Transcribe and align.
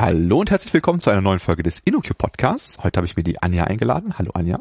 Hallo 0.00 0.40
und 0.40 0.50
herzlich 0.50 0.72
willkommen 0.72 0.98
zu 0.98 1.10
einer 1.10 1.20
neuen 1.20 1.40
Folge 1.40 1.62
des 1.62 1.78
InnoQ 1.80 2.16
Podcasts. 2.16 2.82
Heute 2.82 2.96
habe 2.96 3.06
ich 3.06 3.18
mir 3.18 3.22
die 3.22 3.42
Anja 3.42 3.64
eingeladen. 3.64 4.14
Hallo 4.16 4.30
Anja. 4.32 4.60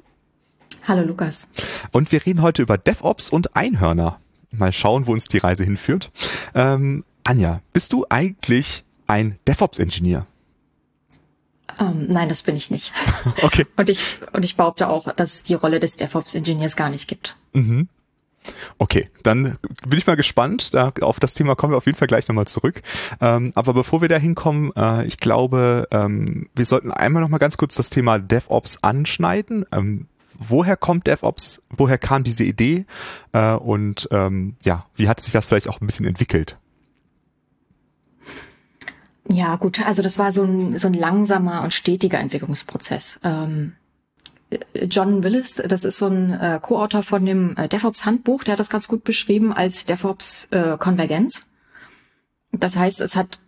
Hallo 0.86 1.02
Lukas. 1.04 1.50
Und 1.94 2.12
wir 2.12 2.26
reden 2.26 2.42
heute 2.42 2.62
über 2.62 2.78
DevOps 2.78 3.30
und 3.30 3.56
Einhörner. 3.56 4.20
Mal 4.52 4.74
schauen, 4.74 5.08
wo 5.08 5.14
uns 5.14 5.30
die 5.30 5.38
Reise 5.38 5.64
hinführt. 5.64 6.12
Ähm, 6.54 7.06
Anja, 7.24 7.62
bist 7.72 7.94
du 7.94 8.06
eigentlich 8.10 8.84
ein 9.08 9.40
DevOps-Ingenieur? 9.48 10.28
Ähm, 11.80 12.08
nein, 12.10 12.28
das 12.28 12.44
bin 12.44 12.58
ich 12.58 12.70
nicht. 12.70 12.92
okay. 13.42 13.66
Und 13.78 13.90
ich, 13.90 14.04
und 14.34 14.44
ich 14.44 14.58
behaupte 14.58 14.90
auch, 14.90 15.14
dass 15.14 15.36
es 15.36 15.44
die 15.44 15.54
Rolle 15.54 15.80
des 15.80 15.96
DevOps-Ingenieurs 15.96 16.76
gar 16.76 16.90
nicht 16.90 17.08
gibt. 17.08 17.38
Mhm. 17.54 17.88
Okay, 18.78 19.10
dann 19.24 19.58
bin 19.88 20.00
ich 20.00 20.08
mal 20.08 20.16
gespannt. 20.16 20.74
Da, 20.74 20.92
auf 21.02 21.20
das 21.20 21.34
Thema 21.34 21.56
kommen 21.56 21.74
wir 21.74 21.78
auf 21.78 21.86
jeden 21.86 21.98
Fall 21.98 22.08
gleich 22.08 22.28
nochmal 22.28 22.48
zurück. 22.48 22.82
Ähm, 23.22 23.52
aber 23.56 23.74
bevor 23.74 24.02
wir 24.02 24.10
da 24.10 24.18
hinkommen, 24.18 24.72
äh, 24.76 25.06
ich 25.06 25.18
glaube, 25.18 25.88
ähm, 25.92 26.50
wir 26.56 26.66
sollten 26.66 26.92
einmal 26.92 27.22
nochmal 27.22 27.40
ganz 27.40 27.58
kurz 27.58 27.76
das 27.76 27.90
Thema 27.90 28.20
DevOps 28.20 28.80
anschneiden. 28.82 29.66
Ähm, 29.72 30.08
woher 30.38 30.78
kommt 30.78 31.08
DevOps? 31.08 31.62
Woher 31.70 31.98
kam 31.98 32.24
diese 32.24 32.44
Idee? 32.44 32.86
Äh, 33.34 33.54
und 33.54 34.08
ähm, 34.12 34.56
ja, 34.64 34.86
wie 34.96 35.10
hat 35.10 35.20
sich 35.20 35.34
das 35.34 35.46
vielleicht 35.46 35.68
auch 35.68 35.82
ein 35.82 35.86
bisschen 35.86 36.06
entwickelt? 36.06 36.58
Ja, 39.32 39.58
gut, 39.58 39.86
also 39.86 40.02
das 40.02 40.18
war 40.18 40.34
so 40.34 40.44
ein, 40.44 40.78
so 40.78 40.88
ein 40.88 40.94
langsamer 40.96 41.62
und 41.62 41.74
stetiger 41.74 42.20
Entwicklungsprozess. 42.20 43.20
Ähm, 43.24 43.74
John 44.90 45.24
Willis, 45.24 45.56
das 45.56 45.84
ist 45.84 45.98
so 45.98 46.08
ein 46.08 46.34
äh, 46.34 46.60
Co-Autor 46.62 47.04
von 47.04 47.26
dem 47.26 47.56
äh, 47.56 47.68
DevOps 47.68 48.06
Handbuch, 48.06 48.44
der 48.44 48.54
hat 48.54 48.60
das 48.60 48.70
ganz 48.70 48.88
gut 48.88 49.04
beschrieben 49.04 49.54
als 49.54 49.86
DevOps 49.86 50.46
äh, 50.52 50.78
Konvergenz. 50.80 51.48
Das 52.52 52.76
heißt, 52.76 53.02
es 53.02 53.16
hat 53.16 53.40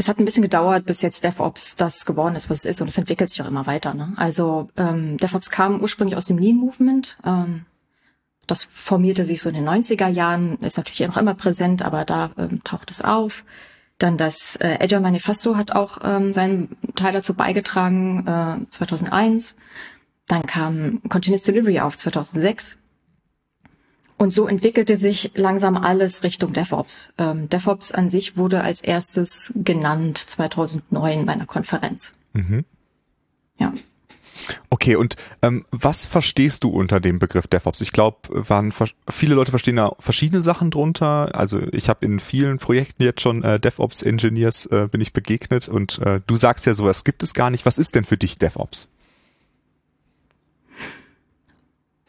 es 0.00 0.08
hat 0.08 0.18
ein 0.18 0.24
bisschen 0.24 0.42
gedauert, 0.42 0.86
bis 0.86 1.02
jetzt 1.02 1.24
DevOps 1.24 1.76
das 1.76 2.06
geworden 2.06 2.34
ist, 2.34 2.48
was 2.48 2.60
es 2.60 2.64
ist, 2.64 2.80
und 2.80 2.88
es 2.88 2.96
entwickelt 2.96 3.28
sich 3.28 3.42
auch 3.42 3.46
immer 3.46 3.66
weiter. 3.66 3.92
Ne? 3.92 4.14
Also 4.16 4.70
ähm, 4.78 5.18
DevOps 5.18 5.50
kam 5.50 5.82
ursprünglich 5.82 6.16
aus 6.16 6.24
dem 6.24 6.38
Lean 6.38 6.56
Movement. 6.56 7.18
Ähm, 7.24 7.66
das 8.46 8.64
formierte 8.64 9.26
sich 9.26 9.42
so 9.42 9.50
in 9.50 9.56
den 9.56 9.68
90er 9.68 10.08
Jahren, 10.08 10.56
ist 10.60 10.78
natürlich 10.78 11.06
noch 11.06 11.18
immer 11.18 11.34
präsent, 11.34 11.82
aber 11.82 12.06
da 12.06 12.30
ähm, 12.38 12.64
taucht 12.64 12.90
es 12.90 13.02
auf. 13.02 13.44
Dann 13.98 14.16
das 14.16 14.56
äh, 14.56 14.78
Agile 14.80 15.02
Manifesto 15.02 15.56
hat 15.56 15.72
auch 15.72 15.98
ähm, 16.02 16.32
seinen 16.32 16.78
Teil 16.96 17.12
dazu 17.12 17.34
beigetragen, 17.34 18.26
äh, 18.26 18.70
2001. 18.70 19.56
Dann 20.30 20.46
kam 20.46 21.00
Continuous 21.08 21.42
Delivery 21.42 21.80
auf 21.80 21.98
2006. 21.98 22.76
Und 24.16 24.32
so 24.32 24.46
entwickelte 24.46 24.96
sich 24.96 25.32
langsam 25.34 25.76
alles 25.76 26.22
Richtung 26.22 26.52
DevOps. 26.52 27.12
Ähm, 27.18 27.48
DevOps 27.48 27.90
an 27.90 28.10
sich 28.10 28.36
wurde 28.36 28.60
als 28.62 28.80
erstes 28.80 29.52
genannt 29.56 30.18
2009 30.18 31.26
bei 31.26 31.32
einer 31.32 31.46
Konferenz. 31.46 32.14
Mhm. 32.34 32.64
Ja. 33.58 33.74
Okay, 34.68 34.94
und 34.94 35.16
ähm, 35.42 35.64
was 35.72 36.06
verstehst 36.06 36.62
du 36.62 36.68
unter 36.68 37.00
dem 37.00 37.18
Begriff 37.18 37.48
DevOps? 37.48 37.80
Ich 37.80 37.90
glaube, 37.90 38.18
waren 38.30 38.72
viele 39.08 39.34
Leute 39.34 39.50
verstehen 39.50 39.76
da 39.76 39.96
verschiedene 39.98 40.42
Sachen 40.42 40.70
drunter. 40.70 41.34
Also 41.34 41.60
ich 41.72 41.88
habe 41.88 42.06
in 42.06 42.20
vielen 42.20 42.58
Projekten 42.58 43.02
jetzt 43.02 43.20
schon 43.20 43.42
äh, 43.42 43.58
DevOps-Engineers 43.58 44.66
äh, 44.66 44.86
bin 44.88 45.00
ich 45.00 45.12
begegnet 45.12 45.66
und 45.66 45.98
äh, 45.98 46.20
du 46.24 46.36
sagst 46.36 46.66
ja 46.66 46.74
sowas 46.74 47.02
gibt 47.02 47.24
es 47.24 47.34
gar 47.34 47.50
nicht. 47.50 47.66
Was 47.66 47.78
ist 47.78 47.96
denn 47.96 48.04
für 48.04 48.16
dich 48.16 48.38
DevOps? 48.38 48.88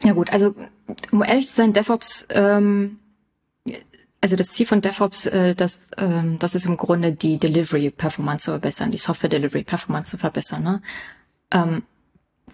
Ja 0.04 0.12
gut, 0.12 0.32
also 0.32 0.54
um 1.10 1.22
ehrlich 1.22 1.48
zu 1.48 1.54
sein, 1.54 1.72
DevOps, 1.72 2.26
ähm, 2.30 2.98
also 4.20 4.36
das 4.36 4.52
Ziel 4.52 4.66
von 4.66 4.80
DevOps, 4.80 5.26
äh, 5.26 5.54
das, 5.54 5.90
ähm, 5.96 6.38
das 6.38 6.54
ist 6.54 6.66
im 6.66 6.76
Grunde 6.76 7.12
die 7.12 7.38
Delivery 7.38 7.90
Performance 7.90 8.44
zu 8.44 8.50
verbessern, 8.52 8.90
die 8.90 8.98
Software 8.98 9.30
Delivery 9.30 9.64
Performance 9.64 10.10
zu 10.10 10.18
verbessern. 10.18 10.62
Ne? 10.62 10.82
Ähm, 11.50 11.82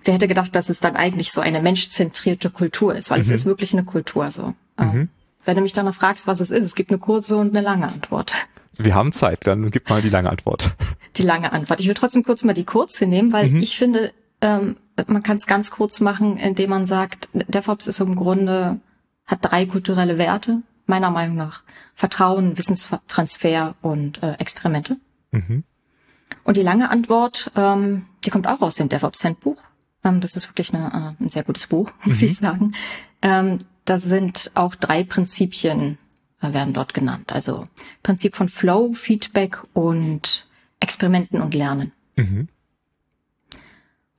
wer 0.04 0.14
hätte 0.14 0.28
gedacht, 0.28 0.54
dass 0.54 0.68
es 0.68 0.80
dann 0.80 0.96
eigentlich 0.96 1.32
so 1.32 1.40
eine 1.40 1.60
menschzentrierte 1.60 2.50
Kultur 2.50 2.94
ist, 2.94 3.10
weil 3.10 3.18
mhm. 3.18 3.24
es 3.24 3.30
ist 3.30 3.46
wirklich 3.46 3.72
eine 3.72 3.84
Kultur 3.84 4.30
so. 4.30 4.54
Ähm, 4.78 4.92
mhm. 4.92 5.08
Wenn 5.44 5.56
du 5.56 5.62
mich 5.62 5.72
danach 5.72 5.94
fragst, 5.94 6.26
was 6.26 6.40
es 6.40 6.50
ist, 6.50 6.64
es 6.64 6.74
gibt 6.74 6.90
eine 6.90 6.98
kurze 6.98 7.36
und 7.36 7.50
eine 7.50 7.60
lange 7.60 7.88
Antwort. 7.88 8.34
Wir 8.76 8.94
haben 8.94 9.12
Zeit, 9.12 9.46
dann 9.46 9.70
gib 9.70 9.88
mal 9.90 10.02
die 10.02 10.10
lange 10.10 10.30
Antwort. 10.30 10.74
Die 11.16 11.22
lange 11.22 11.52
Antwort. 11.52 11.80
Ich 11.80 11.88
will 11.88 11.94
trotzdem 11.94 12.22
kurz 12.22 12.44
mal 12.44 12.52
die 12.52 12.64
kurze 12.64 13.06
nehmen, 13.06 13.32
weil 13.32 13.48
mhm. 13.48 13.60
ich 13.60 13.76
finde, 13.76 14.12
ähm, 14.40 14.76
man 15.06 15.22
kann 15.22 15.36
es 15.36 15.46
ganz 15.46 15.70
kurz 15.70 16.00
machen, 16.00 16.36
indem 16.36 16.70
man 16.70 16.86
sagt, 16.86 17.28
DevOps 17.32 17.86
ist 17.86 18.00
im 18.00 18.16
Grunde, 18.16 18.80
hat 19.26 19.38
drei 19.42 19.66
kulturelle 19.66 20.18
Werte, 20.18 20.62
meiner 20.86 21.10
Meinung 21.10 21.36
nach. 21.36 21.62
Vertrauen, 21.94 22.56
Wissenstransfer 22.58 23.74
und 23.82 24.22
äh, 24.22 24.34
Experimente. 24.34 24.96
Mhm. 25.30 25.64
Und 26.44 26.56
die 26.56 26.62
lange 26.62 26.90
Antwort, 26.90 27.50
ähm, 27.56 28.06
die 28.24 28.30
kommt 28.30 28.46
auch 28.46 28.62
aus 28.62 28.76
dem 28.76 28.88
DevOps-Handbuch. 28.88 29.62
Ähm, 30.04 30.20
das 30.20 30.36
ist 30.36 30.48
wirklich 30.48 30.74
eine, 30.74 30.86
äh, 31.18 31.22
ein 31.22 31.28
sehr 31.28 31.44
gutes 31.44 31.66
Buch, 31.66 31.90
muss 32.04 32.20
mhm. 32.20 32.26
ich 32.26 32.36
sagen. 32.36 32.74
Ähm, 33.22 33.58
da 33.84 33.98
sind 33.98 34.50
auch 34.54 34.74
drei 34.74 35.04
Prinzipien 35.04 35.98
äh, 36.40 36.52
werden 36.52 36.72
dort 36.72 36.94
genannt. 36.94 37.32
Also 37.32 37.64
Prinzip 38.02 38.34
von 38.34 38.48
Flow, 38.48 38.92
Feedback 38.92 39.62
und 39.74 40.46
Experimenten 40.80 41.40
und 41.40 41.54
Lernen. 41.54 41.92
Mhm. 42.16 42.48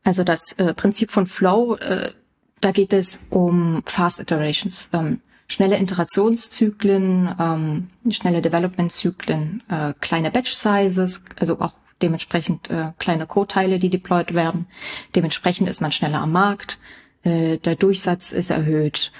Also 0.09 0.23
das 0.23 0.53
äh, 0.53 0.73
Prinzip 0.73 1.11
von 1.11 1.27
Flow, 1.27 1.75
äh, 1.75 2.13
da 2.61 2.71
geht 2.71 2.93
es 2.93 3.19
um 3.29 3.83
Fast 3.85 4.19
Iterations, 4.19 4.89
ähm, 4.91 5.21
schnelle 5.47 5.79
Iterationszyklen, 5.79 7.35
ähm, 7.39 7.87
schnelle 8.09 8.41
Development-Zyklen, 8.41 9.61
äh, 9.69 9.93
kleine 10.01 10.31
Batch-Sizes, 10.31 11.25
also 11.39 11.61
auch 11.61 11.73
dementsprechend 12.01 12.71
äh, 12.71 12.87
kleine 12.97 13.27
Code-Teile, 13.27 13.77
die 13.77 13.91
deployed 13.91 14.33
werden. 14.33 14.65
Dementsprechend 15.13 15.69
ist 15.69 15.79
man 15.79 15.91
schneller 15.91 16.21
am 16.21 16.31
Markt, 16.31 16.79
äh, 17.21 17.57
der 17.57 17.75
Durchsatz 17.75 18.31
ist 18.31 18.49
erhöht. 18.49 19.11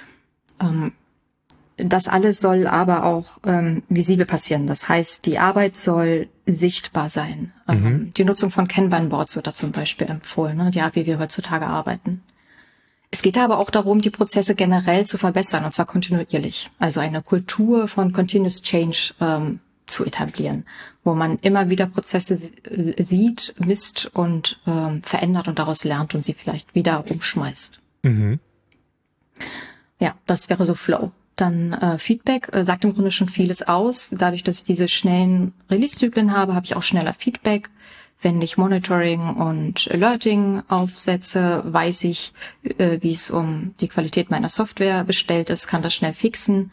Ähm, 0.60 0.92
das 1.84 2.08
alles 2.08 2.40
soll 2.40 2.66
aber 2.66 3.04
auch 3.04 3.38
ähm, 3.44 3.82
visibel 3.88 4.26
passieren. 4.26 4.66
Das 4.66 4.88
heißt, 4.88 5.26
die 5.26 5.38
Arbeit 5.38 5.76
soll 5.76 6.28
sichtbar 6.46 7.08
sein. 7.08 7.52
Ähm, 7.68 7.82
mhm. 7.82 8.14
Die 8.14 8.24
Nutzung 8.24 8.50
von 8.50 8.68
Kanban-Boards 8.68 9.36
wird 9.36 9.46
da 9.46 9.54
zum 9.54 9.72
Beispiel 9.72 10.08
empfohlen, 10.08 10.56
ne? 10.56 10.70
die 10.70 10.80
Art, 10.80 10.96
wie 10.96 11.06
wir 11.06 11.18
heutzutage 11.18 11.66
arbeiten. 11.66 12.22
Es 13.10 13.22
geht 13.22 13.38
aber 13.38 13.58
auch 13.58 13.70
darum, 13.70 14.00
die 14.00 14.10
Prozesse 14.10 14.54
generell 14.54 15.04
zu 15.04 15.18
verbessern, 15.18 15.64
und 15.64 15.72
zwar 15.72 15.86
kontinuierlich. 15.86 16.70
Also 16.78 17.00
eine 17.00 17.22
Kultur 17.22 17.88
von 17.88 18.12
Continuous 18.12 18.62
Change 18.62 19.14
ähm, 19.20 19.60
zu 19.86 20.04
etablieren, 20.04 20.64
wo 21.02 21.14
man 21.14 21.38
immer 21.40 21.70
wieder 21.70 21.86
Prozesse 21.86 22.36
sieht, 22.36 23.54
misst 23.58 24.10
und 24.14 24.60
ähm, 24.66 25.02
verändert 25.02 25.48
und 25.48 25.58
daraus 25.58 25.82
lernt 25.84 26.14
und 26.14 26.24
sie 26.24 26.34
vielleicht 26.34 26.74
wieder 26.74 27.04
umschmeißt. 27.10 27.80
Mhm. 28.02 28.38
Ja, 29.98 30.14
das 30.26 30.48
wäre 30.48 30.64
so 30.64 30.74
Flow. 30.74 31.10
Dann 31.40 31.72
äh, 31.72 31.96
Feedback 31.96 32.50
äh, 32.52 32.64
sagt 32.64 32.84
im 32.84 32.92
Grunde 32.92 33.10
schon 33.10 33.28
vieles 33.30 33.62
aus. 33.62 34.10
Dadurch, 34.12 34.44
dass 34.44 34.58
ich 34.58 34.64
diese 34.64 34.88
schnellen 34.88 35.54
Release-Zyklen 35.70 36.36
habe, 36.36 36.54
habe 36.54 36.66
ich 36.66 36.76
auch 36.76 36.82
schneller 36.82 37.14
Feedback. 37.14 37.70
Wenn 38.20 38.42
ich 38.42 38.58
Monitoring 38.58 39.36
und 39.36 39.88
Alerting 39.90 40.62
aufsetze, 40.68 41.62
weiß 41.64 42.04
ich, 42.04 42.34
äh, 42.62 42.98
wie 43.00 43.12
es 43.12 43.30
um 43.30 43.74
die 43.80 43.88
Qualität 43.88 44.30
meiner 44.30 44.50
Software 44.50 45.04
bestellt 45.04 45.48
ist, 45.48 45.66
kann 45.66 45.80
das 45.80 45.94
schnell 45.94 46.12
fixen. 46.12 46.72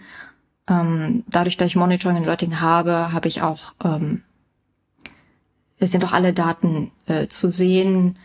Ähm, 0.67 1.23
dadurch, 1.27 1.55
dass 1.55 1.67
ich 1.67 1.77
Monitoring 1.77 2.17
und 2.17 2.23
Alerting 2.23 2.59
habe, 2.59 3.13
habe 3.13 3.29
ich 3.29 3.41
auch, 3.41 3.71
ähm, 3.85 4.23
es 5.79 5.93
sind 5.93 6.03
auch 6.03 6.11
alle 6.11 6.33
Daten 6.33 6.91
äh, 7.05 7.27
zu 7.27 7.51
sehen. 7.51 8.17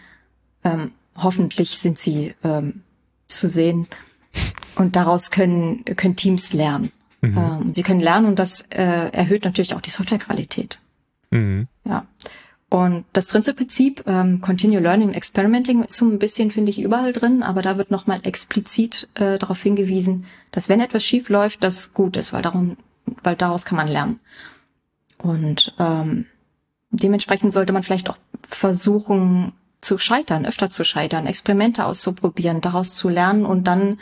Ähm, 0.64 0.91
hoffentlich 1.16 1.78
sind 1.78 2.00
sie 2.00 2.34
ähm, 2.42 2.82
zu 3.28 3.49
sehen 3.49 3.87
und 4.76 4.96
daraus 4.96 5.31
können, 5.31 5.84
können 5.96 6.17
Teams 6.17 6.52
lernen. 6.52 6.93
Mhm. 7.20 7.38
Ähm, 7.38 7.73
sie 7.73 7.82
können 7.82 8.00
lernen 8.00 8.26
und 8.26 8.38
das 8.38 8.62
äh, 8.70 8.82
erhöht 9.12 9.44
natürlich 9.44 9.75
auch 9.75 9.81
die 9.81 9.90
Softwarequalität. 9.90 10.79
Mhm. 11.31 11.69
Ja. 11.84 12.06
Und 12.69 13.05
das 13.12 13.26
dritte 13.26 13.52
Prinzip, 13.52 14.02
ähm, 14.06 14.40
Continue 14.40 14.81
Learning 14.81 15.08
and 15.08 15.17
Experimenting, 15.17 15.84
ist 15.84 15.99
so 15.99 16.06
ein 16.06 16.19
bisschen, 16.19 16.50
finde 16.50 16.70
ich, 16.70 16.81
überall 16.81 17.12
drin, 17.12 17.43
aber 17.43 17.61
da 17.61 17.76
wird 17.76 17.90
nochmal 17.90 18.20
explizit 18.23 19.08
äh, 19.14 19.38
darauf 19.38 19.62
hingewiesen, 19.62 20.25
dass 20.52 20.70
wenn 20.70 20.81
etwas 20.81 21.05
schief 21.05 21.29
läuft, 21.29 21.62
das 21.62 21.93
gut 21.93 22.17
ist, 22.17 22.32
weil 22.32 22.40
darum, 22.40 22.79
weil 23.23 23.37
daraus 23.37 23.67
kann 23.67 23.76
man 23.76 23.88
lernen. 23.88 24.20
Und 25.19 25.75
ähm, 25.79 26.25
dementsprechend 26.90 27.52
sollte 27.52 27.75
man 27.75 27.82
vielleicht 27.82 28.08
auch 28.08 28.17
versuchen 28.49 29.52
zu 29.82 29.99
scheitern, 29.99 30.46
öfter 30.46 30.70
zu 30.70 30.84
scheitern, 30.84 31.26
Experimente 31.26 31.84
auszuprobieren, 31.84 32.62
daraus 32.62 32.94
zu 32.94 33.11
lernen 33.11 33.44
und 33.44 33.64
dann 33.67 33.99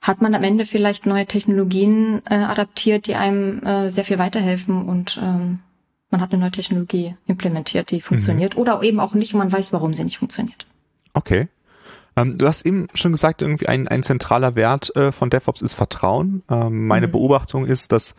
hat 0.00 0.22
man 0.22 0.34
am 0.34 0.44
Ende 0.44 0.64
vielleicht 0.64 1.06
neue 1.06 1.26
Technologien 1.26 2.22
äh, 2.30 2.34
adaptiert, 2.36 3.08
die 3.08 3.16
einem 3.16 3.64
äh, 3.64 3.90
sehr 3.90 4.04
viel 4.04 4.18
weiterhelfen 4.18 4.82
und 4.82 5.18
ähm, 5.20 5.58
man 6.10 6.20
hat 6.20 6.32
eine 6.32 6.40
neue 6.40 6.52
Technologie 6.52 7.16
implementiert, 7.26 7.90
die 7.90 8.00
funktioniert 8.00 8.54
mhm. 8.54 8.62
oder 8.62 8.82
eben 8.82 9.00
auch 9.00 9.14
nicht 9.14 9.34
und 9.34 9.38
man 9.38 9.50
weiß, 9.50 9.72
warum 9.72 9.92
sie 9.94 10.04
nicht 10.04 10.18
funktioniert. 10.18 10.66
Okay. 11.14 11.48
Ähm, 12.16 12.38
du 12.38 12.46
hast 12.46 12.64
eben 12.64 12.86
schon 12.94 13.12
gesagt, 13.12 13.42
irgendwie 13.42 13.68
ein, 13.68 13.88
ein 13.88 14.02
zentraler 14.02 14.54
Wert 14.56 14.94
äh, 14.96 15.12
von 15.12 15.30
DevOps 15.30 15.62
ist 15.62 15.74
Vertrauen. 15.74 16.42
Ähm, 16.50 16.86
meine 16.86 17.08
mhm. 17.08 17.12
Beobachtung 17.12 17.66
ist, 17.66 17.92
dass 17.92 18.14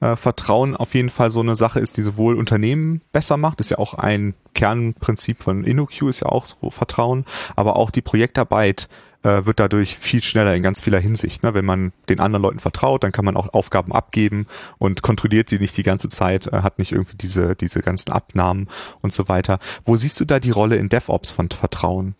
äh, 0.00 0.16
Vertrauen 0.16 0.76
auf 0.76 0.94
jeden 0.94 1.10
Fall 1.10 1.30
so 1.30 1.40
eine 1.40 1.56
Sache 1.56 1.80
ist, 1.80 1.96
die 1.96 2.02
sowohl 2.02 2.34
Unternehmen 2.34 3.00
besser 3.12 3.36
macht, 3.36 3.60
ist 3.60 3.70
ja 3.70 3.78
auch 3.78 3.94
ein 3.94 4.34
Kernprinzip 4.54 5.42
von 5.42 5.64
InnoQ, 5.64 6.02
ist 6.02 6.20
ja 6.20 6.28
auch 6.28 6.46
so 6.46 6.70
Vertrauen, 6.70 7.24
aber 7.56 7.76
auch 7.76 7.90
die 7.90 8.02
Projektarbeit 8.02 8.88
äh, 9.22 9.44
wird 9.44 9.60
dadurch 9.60 9.98
viel 9.98 10.22
schneller 10.22 10.54
in 10.54 10.62
ganz 10.62 10.80
vieler 10.80 11.00
Hinsicht. 11.00 11.42
Ne? 11.42 11.54
Wenn 11.54 11.64
man 11.64 11.92
den 12.08 12.20
anderen 12.20 12.42
Leuten 12.42 12.60
vertraut, 12.60 13.02
dann 13.02 13.12
kann 13.12 13.24
man 13.24 13.36
auch 13.36 13.52
Aufgaben 13.52 13.92
abgeben 13.92 14.46
und 14.78 15.02
kontrolliert 15.02 15.48
sie 15.48 15.58
nicht 15.58 15.76
die 15.76 15.82
ganze 15.82 16.08
Zeit, 16.08 16.46
äh, 16.46 16.62
hat 16.62 16.78
nicht 16.78 16.92
irgendwie 16.92 17.16
diese, 17.16 17.56
diese 17.56 17.80
ganzen 17.80 18.12
Abnahmen 18.12 18.68
und 19.00 19.12
so 19.12 19.28
weiter. 19.28 19.58
Wo 19.84 19.96
siehst 19.96 20.18
du 20.20 20.24
da 20.24 20.38
die 20.38 20.50
Rolle 20.50 20.76
in 20.76 20.88
DevOps 20.88 21.30
von 21.30 21.50
Vertrauen? 21.50 22.14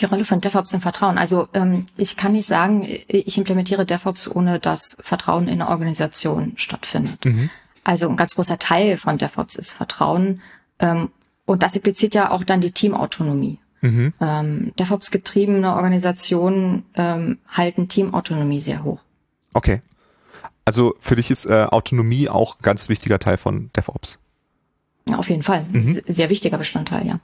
Die 0.00 0.06
Rolle 0.06 0.24
von 0.24 0.40
DevOps 0.40 0.72
im 0.72 0.80
Vertrauen. 0.80 1.18
Also 1.18 1.48
ähm, 1.54 1.86
ich 1.96 2.16
kann 2.16 2.32
nicht 2.32 2.46
sagen, 2.46 2.86
ich 3.08 3.38
implementiere 3.38 3.86
DevOps, 3.86 4.28
ohne 4.28 4.58
dass 4.58 4.96
Vertrauen 5.00 5.48
in 5.48 5.58
der 5.58 5.68
Organisation 5.68 6.52
stattfindet. 6.56 7.24
Mhm. 7.24 7.50
Also 7.84 8.08
ein 8.08 8.16
ganz 8.16 8.34
großer 8.34 8.58
Teil 8.58 8.96
von 8.96 9.18
DevOps 9.18 9.56
ist 9.56 9.72
Vertrauen. 9.72 10.42
Ähm, 10.78 11.10
und 11.46 11.62
das 11.62 11.76
impliziert 11.76 12.14
ja 12.14 12.30
auch 12.30 12.44
dann 12.44 12.60
die 12.60 12.70
Teamautonomie. 12.70 13.58
Mhm. 13.80 14.12
Ähm, 14.20 14.72
DevOps 14.78 15.10
getriebene 15.10 15.74
Organisationen 15.74 16.84
ähm, 16.94 17.38
halten 17.48 17.88
Teamautonomie 17.88 18.60
sehr 18.60 18.84
hoch. 18.84 19.00
Okay. 19.54 19.82
Also 20.64 20.94
für 21.00 21.16
dich 21.16 21.30
ist 21.30 21.46
äh, 21.46 21.66
Autonomie 21.68 22.28
auch 22.28 22.54
ein 22.54 22.62
ganz 22.62 22.88
wichtiger 22.88 23.18
Teil 23.18 23.36
von 23.36 23.70
DevOps. 23.76 24.19
Auf 25.12 25.28
jeden 25.28 25.42
Fall. 25.42 25.66
Mhm. 25.72 26.00
Sehr 26.06 26.30
wichtiger 26.30 26.58
Bestandteil, 26.58 27.06
ja. 27.06 27.20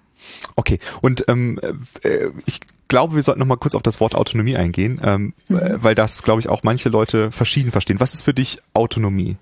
Okay, 0.56 0.78
und 1.02 1.24
ähm, 1.28 1.60
äh, 2.02 2.28
ich 2.46 2.60
glaube, 2.88 3.14
wir 3.14 3.22
sollten 3.22 3.40
noch 3.40 3.46
mal 3.46 3.56
kurz 3.56 3.74
auf 3.74 3.82
das 3.82 4.00
Wort 4.00 4.14
Autonomie 4.14 4.56
eingehen, 4.56 5.00
ähm, 5.04 5.34
mhm. 5.48 5.56
Äh, 5.56 5.82
weil 5.82 5.94
das, 5.94 6.22
glaube 6.22 6.40
ich, 6.40 6.48
auch 6.48 6.62
manche 6.62 6.88
Leute 6.88 7.30
verschieden 7.30 7.70
verstehen. 7.70 8.00
Was 8.00 8.14
ist 8.14 8.22
für 8.22 8.34
dich 8.34 8.58
Autonomie? 8.74 9.36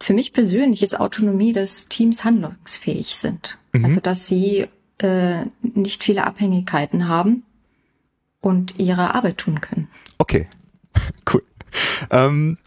Für 0.00 0.14
mich 0.14 0.32
persönlich 0.32 0.82
ist 0.82 0.98
Autonomie, 0.98 1.52
dass 1.52 1.88
Teams 1.88 2.24
handlungsfähig 2.24 3.16
sind. 3.16 3.58
Mhm. 3.72 3.84
Also 3.84 4.00
dass 4.00 4.26
sie 4.26 4.68
äh, 4.98 5.44
nicht 5.62 6.04
viele 6.04 6.24
Abhängigkeiten 6.24 7.08
haben 7.08 7.42
und 8.40 8.78
ihre 8.78 9.14
Arbeit 9.14 9.38
tun 9.38 9.60
können. 9.60 9.88
Okay, 10.18 10.48
cool. 11.32 11.42
Ähm, 12.10 12.58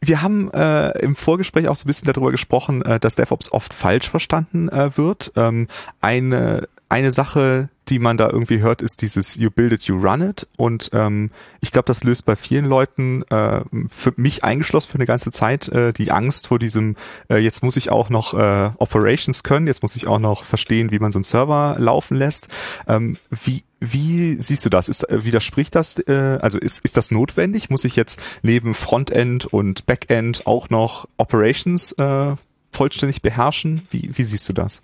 wir 0.00 0.22
haben 0.22 0.50
äh, 0.52 0.98
im 1.00 1.14
Vorgespräch 1.14 1.68
auch 1.68 1.76
so 1.76 1.84
ein 1.84 1.88
bisschen 1.88 2.06
darüber 2.06 2.30
gesprochen, 2.30 2.82
äh, 2.82 2.98
dass 2.98 3.14
DevOps 3.14 3.52
oft 3.52 3.72
falsch 3.72 4.08
verstanden 4.08 4.68
äh, 4.68 4.96
wird. 4.96 5.32
Ähm, 5.36 5.68
eine 6.00 6.68
eine 6.90 7.12
Sache, 7.12 7.68
die 7.88 8.00
man 8.00 8.16
da 8.16 8.28
irgendwie 8.28 8.58
hört, 8.58 8.82
ist 8.82 9.00
dieses 9.00 9.36
You 9.36 9.48
build 9.48 9.72
it, 9.72 9.82
you 9.84 9.96
run 9.96 10.28
it. 10.28 10.48
Und 10.56 10.90
ähm, 10.92 11.30
ich 11.60 11.70
glaube, 11.70 11.86
das 11.86 12.02
löst 12.02 12.26
bei 12.26 12.34
vielen 12.34 12.64
Leuten, 12.64 13.22
äh, 13.30 13.62
für 13.88 14.12
mich 14.16 14.42
eingeschlossen 14.42 14.90
für 14.90 14.96
eine 14.96 15.06
ganze 15.06 15.30
Zeit, 15.30 15.68
äh, 15.68 15.92
die 15.92 16.10
Angst 16.10 16.48
vor 16.48 16.58
diesem, 16.58 16.96
äh, 17.30 17.38
jetzt 17.38 17.62
muss 17.62 17.76
ich 17.76 17.90
auch 17.90 18.10
noch 18.10 18.34
äh, 18.34 18.70
Operations 18.78 19.44
können, 19.44 19.68
jetzt 19.68 19.82
muss 19.82 19.94
ich 19.94 20.08
auch 20.08 20.18
noch 20.18 20.42
verstehen, 20.42 20.90
wie 20.90 20.98
man 20.98 21.12
so 21.12 21.18
einen 21.18 21.24
Server 21.24 21.76
laufen 21.78 22.16
lässt. 22.16 22.48
Ähm, 22.88 23.18
wie, 23.30 23.62
wie 23.78 24.34
siehst 24.42 24.64
du 24.64 24.68
das? 24.68 24.88
Ist, 24.88 25.08
äh, 25.08 25.24
widerspricht 25.24 25.76
das, 25.76 25.98
äh, 26.00 26.38
also 26.42 26.58
ist, 26.58 26.84
ist 26.84 26.96
das 26.96 27.12
notwendig? 27.12 27.70
Muss 27.70 27.84
ich 27.84 27.94
jetzt 27.94 28.20
neben 28.42 28.74
Frontend 28.74 29.46
und 29.46 29.86
Backend 29.86 30.44
auch 30.46 30.70
noch 30.70 31.08
Operations 31.18 31.92
äh, 31.92 32.34
vollständig 32.72 33.22
beherrschen? 33.22 33.82
Wie, 33.90 34.10
wie 34.12 34.24
siehst 34.24 34.48
du 34.48 34.52
das? 34.52 34.82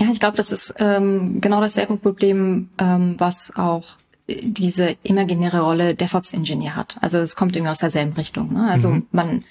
Ja, 0.00 0.06
ich 0.10 0.18
glaube, 0.18 0.38
das 0.38 0.50
ist 0.50 0.74
ähm, 0.78 1.42
genau 1.42 1.60
dasselbe 1.60 1.98
Problem, 1.98 2.70
ähm, 2.78 3.16
was 3.18 3.54
auch 3.54 3.98
diese 4.26 4.96
imaginäre 5.02 5.60
Rolle 5.60 5.94
DevOps-Ingenieur 5.94 6.74
hat. 6.74 6.96
Also 7.02 7.18
es 7.18 7.36
kommt 7.36 7.54
irgendwie 7.54 7.70
aus 7.70 7.80
derselben 7.80 8.14
Richtung. 8.14 8.54
Ne? 8.54 8.66
Also 8.70 8.90
mhm. 8.90 9.06
man, 9.12 9.44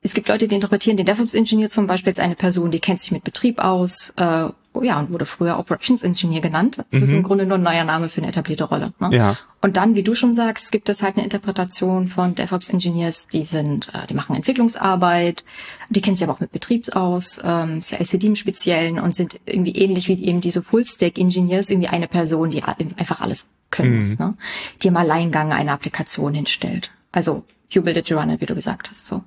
es 0.00 0.14
gibt 0.14 0.28
Leute, 0.28 0.48
die 0.48 0.54
interpretieren 0.54 0.96
den 0.96 1.04
DevOps-Ingenieur 1.04 1.68
zum 1.68 1.86
Beispiel 1.86 2.12
als 2.12 2.18
eine 2.18 2.34
Person, 2.34 2.70
die 2.70 2.80
kennt 2.80 3.00
sich 3.00 3.12
mit 3.12 3.24
Betrieb 3.24 3.62
aus 3.62 4.14
äh, 4.16 4.48
ja, 4.82 4.98
und 4.98 5.10
wurde 5.10 5.26
früher 5.26 5.58
Operations 5.58 6.02
Engineer 6.02 6.40
genannt. 6.40 6.78
Das 6.78 7.00
mhm. 7.00 7.02
ist 7.02 7.12
im 7.12 7.22
Grunde 7.22 7.46
nur 7.46 7.58
ein 7.58 7.62
neuer 7.62 7.84
Name 7.84 8.08
für 8.08 8.20
eine 8.20 8.28
etablierte 8.28 8.64
Rolle. 8.64 8.92
Ne? 9.00 9.10
Ja. 9.12 9.38
Und 9.60 9.76
dann, 9.76 9.96
wie 9.96 10.02
du 10.02 10.14
schon 10.14 10.34
sagst, 10.34 10.70
gibt 10.70 10.88
es 10.88 11.02
halt 11.02 11.16
eine 11.16 11.24
Interpretation 11.24 12.08
von 12.08 12.34
DevOps 12.34 12.68
Engineers, 12.68 13.26
die 13.26 13.44
sind, 13.44 13.88
äh, 13.94 14.06
die 14.06 14.14
machen 14.14 14.36
Entwicklungsarbeit, 14.36 15.44
die 15.88 16.00
kennen 16.00 16.16
sich 16.16 16.24
aber 16.24 16.34
auch 16.34 16.40
mit 16.40 16.52
Betrieb 16.52 16.94
aus, 16.94 17.40
ähm, 17.42 17.80
CICD 17.80 18.26
im 18.28 18.36
Speziellen 18.36 19.00
und 19.00 19.14
sind 19.14 19.40
irgendwie 19.46 19.76
ähnlich 19.76 20.08
wie 20.08 20.24
eben 20.24 20.40
diese 20.40 20.62
Full-Stack 20.62 21.18
Engineers, 21.18 21.70
irgendwie 21.70 21.88
eine 21.88 22.08
Person, 22.08 22.50
die 22.50 22.62
einfach 22.62 23.20
alles 23.20 23.48
können 23.70 23.92
mhm. 23.92 23.98
muss, 23.98 24.18
ne? 24.18 24.34
die 24.82 24.88
im 24.88 24.96
Alleingang 24.96 25.52
eine 25.52 25.72
Applikation 25.72 26.34
hinstellt. 26.34 26.90
Also, 27.12 27.44
you 27.70 27.82
build 27.82 27.96
it, 27.96 28.08
you 28.08 28.18
run 28.18 28.30
it, 28.30 28.40
wie 28.40 28.46
du 28.46 28.54
gesagt 28.54 28.90
hast, 28.90 29.06
so. 29.06 29.24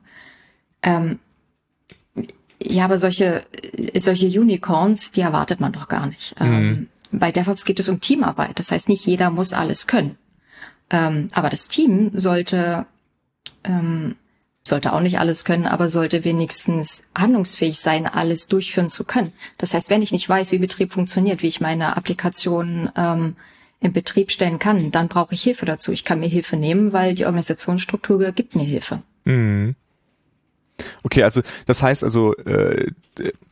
Ähm, 0.84 1.20
ja, 2.62 2.86
aber 2.86 2.98
solche, 2.98 3.44
solche 3.96 4.28
Unicorns, 4.28 5.12
die 5.12 5.22
erwartet 5.22 5.60
man 5.60 5.72
doch 5.72 5.88
gar 5.88 6.08
nicht. 6.08 6.40
Mhm. 6.40 6.48
Ähm, 6.48 6.88
bei 7.12 7.32
DevOps 7.32 7.66
geht 7.66 7.80
es 7.80 7.90
um 7.90 8.02
Teamarbeit. 8.02 8.60
Das 8.60 8.72
heißt, 8.72 8.90
nicht 8.90 9.06
jeder 9.06 9.30
muss 9.30 9.54
alles 9.54 9.88
können. 9.88 10.18
Ähm, 10.90 11.30
aber 11.34 11.50
das 11.50 11.68
Team 11.68 12.12
sollte, 12.14 12.86
ähm, 13.64 14.16
sollte 14.64 14.94
auch 14.94 15.00
nicht 15.00 15.20
alles 15.20 15.46
können, 15.46 15.66
aber 15.66 15.90
sollte 15.90 16.24
wenigstens 16.24 17.04
handlungsfähig 17.16 17.80
sein, 17.80 18.06
alles 18.06 18.48
durchführen 18.48 18.90
zu 18.90 19.04
können. 19.06 19.34
Das 19.58 19.74
heißt, 19.74 19.90
wenn 19.90 20.02
ich 20.02 20.12
nicht 20.12 20.28
weiß, 20.28 20.52
wie 20.52 20.60
Betrieb 20.60 20.92
funktioniert, 20.92 21.42
wie 21.42 21.48
ich 21.48 21.62
meine 21.62 21.96
Applikation 21.96 22.90
ähm, 22.96 23.36
in 23.80 23.94
Betrieb 23.94 24.32
stellen 24.32 24.60
kann, 24.60 24.92
dann 24.92 25.08
brauche 25.08 25.34
ich 25.34 25.42
Hilfe 25.42 25.66
dazu. 25.66 25.92
Ich 25.92 26.04
kann 26.04 26.20
mir 26.20 26.28
Hilfe 26.28 26.58
nehmen, 26.58 26.92
weil 26.92 27.16
die 27.16 27.26
Organisationsstruktur 27.26 28.32
gibt 28.34 28.56
mir 28.56 28.66
Hilfe. 28.66 29.02
Mhm. 29.24 29.76
Okay, 31.04 31.24
also 31.24 31.42
das 31.66 31.84
heißt 31.84 32.04
also, 32.04 32.36
äh, 32.36 32.92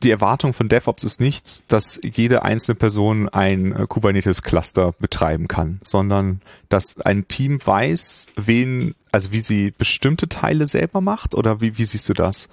die 0.02 0.10
Erwartung 0.10 0.54
von 0.54 0.68
DevOps 0.68 1.04
ist 1.04 1.20
nicht, 1.20 1.62
dass 1.68 2.00
jede 2.02 2.42
einzelne 2.42 2.74
Person 2.76 3.28
ein 3.28 3.72
äh, 3.72 3.86
Kubernetes-Cluster 3.86 4.92
betreiben 4.98 5.48
kann, 5.48 5.78
sondern 5.82 6.40
dass 6.68 7.00
ein 7.00 7.28
Team 7.28 7.58
weiß, 7.64 8.28
wen, 8.36 8.94
also 9.12 9.32
wie 9.32 9.40
sie 9.40 9.72
bestimmte 9.76 10.28
Teile 10.28 10.66
selber 10.66 11.00
macht 11.00 11.34
oder 11.34 11.60
wie, 11.60 11.78
wie 11.78 11.84
siehst 11.84 12.08
du 12.08 12.14
das? 12.14 12.48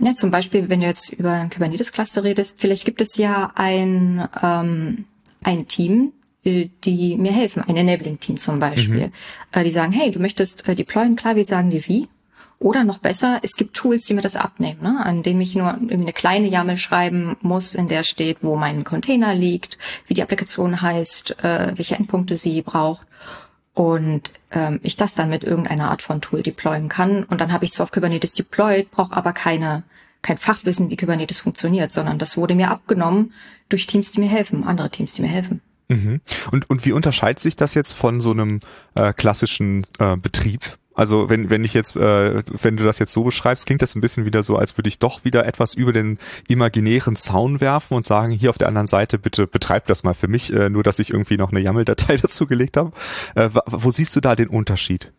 Ja, 0.00 0.14
zum 0.14 0.30
Beispiel, 0.30 0.68
wenn 0.68 0.80
du 0.80 0.86
jetzt 0.86 1.12
über 1.12 1.32
ein 1.32 1.50
Kubernetes-Cluster 1.50 2.24
redest, 2.24 2.60
vielleicht 2.60 2.84
gibt 2.84 3.00
es 3.00 3.16
ja 3.16 3.52
ein, 3.54 4.28
ähm, 4.42 5.04
ein 5.44 5.68
Team, 5.68 6.12
äh, 6.44 6.70
die 6.84 7.16
mir 7.16 7.32
helfen, 7.32 7.62
ein 7.62 7.76
Enabling-Team 7.76 8.38
zum 8.38 8.58
Beispiel. 8.58 9.08
Mhm. 9.08 9.12
Äh, 9.52 9.64
die 9.64 9.70
sagen, 9.70 9.92
hey, 9.92 10.10
du 10.10 10.18
möchtest 10.18 10.66
äh, 10.68 10.74
deployen, 10.74 11.14
klar, 11.14 11.36
wir 11.36 11.44
sagen 11.44 11.70
dir 11.70 11.86
wie. 11.86 12.08
Oder 12.62 12.84
noch 12.84 12.98
besser, 12.98 13.40
es 13.42 13.56
gibt 13.56 13.74
Tools, 13.74 14.04
die 14.04 14.14
mir 14.14 14.20
das 14.20 14.36
abnehmen, 14.36 14.82
ne? 14.82 15.04
an 15.04 15.24
dem 15.24 15.40
ich 15.40 15.56
nur 15.56 15.74
eine 15.74 16.12
kleine 16.12 16.46
YAML 16.46 16.76
schreiben 16.76 17.36
muss, 17.40 17.74
in 17.74 17.88
der 17.88 18.04
steht, 18.04 18.38
wo 18.42 18.54
mein 18.54 18.84
Container 18.84 19.34
liegt, 19.34 19.78
wie 20.06 20.14
die 20.14 20.22
Applikation 20.22 20.80
heißt, 20.80 21.42
äh, 21.42 21.72
welche 21.76 21.96
Endpunkte 21.96 22.36
sie 22.36 22.62
braucht 22.62 23.06
und 23.74 24.30
ähm, 24.52 24.78
ich 24.84 24.96
das 24.96 25.14
dann 25.14 25.28
mit 25.28 25.42
irgendeiner 25.42 25.90
Art 25.90 26.02
von 26.02 26.20
Tool 26.20 26.42
deployen 26.42 26.88
kann. 26.88 27.24
Und 27.24 27.40
dann 27.40 27.52
habe 27.52 27.64
ich 27.64 27.72
zwar 27.72 27.84
auf 27.84 27.90
Kubernetes 27.90 28.34
deployed, 28.34 28.92
brauche 28.92 29.16
aber 29.16 29.32
keine 29.32 29.82
kein 30.22 30.38
Fachwissen, 30.38 30.88
wie 30.88 30.96
Kubernetes 30.96 31.40
funktioniert, 31.40 31.90
sondern 31.90 32.20
das 32.20 32.36
wurde 32.36 32.54
mir 32.54 32.70
abgenommen 32.70 33.32
durch 33.68 33.88
Teams, 33.88 34.12
die 34.12 34.20
mir 34.20 34.28
helfen, 34.28 34.62
andere 34.62 34.88
Teams, 34.88 35.14
die 35.14 35.22
mir 35.22 35.28
helfen. 35.28 35.60
Mhm. 35.88 36.20
Und, 36.52 36.70
und 36.70 36.84
wie 36.84 36.92
unterscheidet 36.92 37.40
sich 37.40 37.56
das 37.56 37.74
jetzt 37.74 37.94
von 37.94 38.20
so 38.20 38.30
einem 38.30 38.60
äh, 38.94 39.12
klassischen 39.12 39.84
äh, 39.98 40.16
Betrieb? 40.16 40.78
Also 40.94 41.28
wenn, 41.30 41.50
wenn 41.50 41.64
ich 41.64 41.74
jetzt, 41.74 41.96
äh, 41.96 42.42
wenn 42.62 42.76
du 42.76 42.84
das 42.84 42.98
jetzt 42.98 43.12
so 43.12 43.24
beschreibst, 43.24 43.66
klingt 43.66 43.82
das 43.82 43.94
ein 43.94 44.00
bisschen 44.00 44.24
wieder 44.24 44.42
so, 44.42 44.56
als 44.56 44.76
würde 44.76 44.88
ich 44.88 44.98
doch 44.98 45.24
wieder 45.24 45.46
etwas 45.46 45.74
über 45.74 45.92
den 45.92 46.18
imaginären 46.48 47.16
Zaun 47.16 47.60
werfen 47.60 47.94
und 47.94 48.06
sagen, 48.06 48.32
hier 48.32 48.50
auf 48.50 48.58
der 48.58 48.68
anderen 48.68 48.86
Seite, 48.86 49.18
bitte 49.18 49.46
betreib 49.46 49.86
das 49.86 50.02
mal 50.02 50.14
für 50.14 50.28
mich, 50.28 50.52
äh, 50.52 50.68
nur 50.68 50.82
dass 50.82 50.98
ich 50.98 51.10
irgendwie 51.10 51.36
noch 51.36 51.50
eine 51.50 51.60
YAML-Datei 51.60 52.16
dazu 52.22 52.46
gelegt 52.46 52.76
habe. 52.76 52.92
Äh, 53.34 53.48
wo 53.66 53.90
siehst 53.90 54.14
du 54.16 54.20
da 54.20 54.36
den 54.36 54.48
Unterschied? 54.48 55.12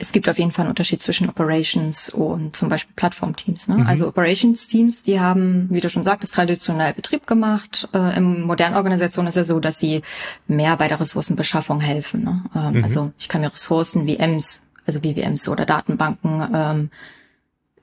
Es 0.00 0.12
gibt 0.12 0.28
auf 0.28 0.38
jeden 0.38 0.50
Fall 0.50 0.64
einen 0.64 0.70
Unterschied 0.70 1.02
zwischen 1.02 1.28
Operations 1.28 2.08
und 2.08 2.56
zum 2.56 2.68
Beispiel 2.68 2.94
Plattformteams. 2.96 3.68
Ne? 3.68 3.76
Mhm. 3.76 3.86
Also 3.86 4.08
Operations-Teams, 4.08 5.02
die 5.02 5.20
haben, 5.20 5.68
wie 5.70 5.80
du 5.80 5.90
schon 5.90 6.02
sagtest, 6.02 6.34
traditionell 6.34 6.94
Betrieb 6.94 7.26
gemacht. 7.26 7.88
Äh, 7.92 8.16
Im 8.16 8.42
modernen 8.42 8.76
Organisation 8.76 9.26
ist 9.26 9.36
ja 9.36 9.44
so, 9.44 9.60
dass 9.60 9.78
sie 9.78 10.02
mehr 10.48 10.76
bei 10.76 10.88
der 10.88 11.00
Ressourcenbeschaffung 11.00 11.80
helfen. 11.80 12.24
Ne? 12.24 12.44
Ähm, 12.54 12.78
mhm. 12.78 12.84
Also 12.84 13.12
ich 13.18 13.28
kann 13.28 13.42
mir 13.42 13.52
Ressourcen, 13.52 14.08
VMs, 14.08 14.62
also 14.86 15.00
VVMs 15.00 15.48
oder 15.48 15.66
Datenbanken, 15.66 16.48
ähm, 16.54 16.90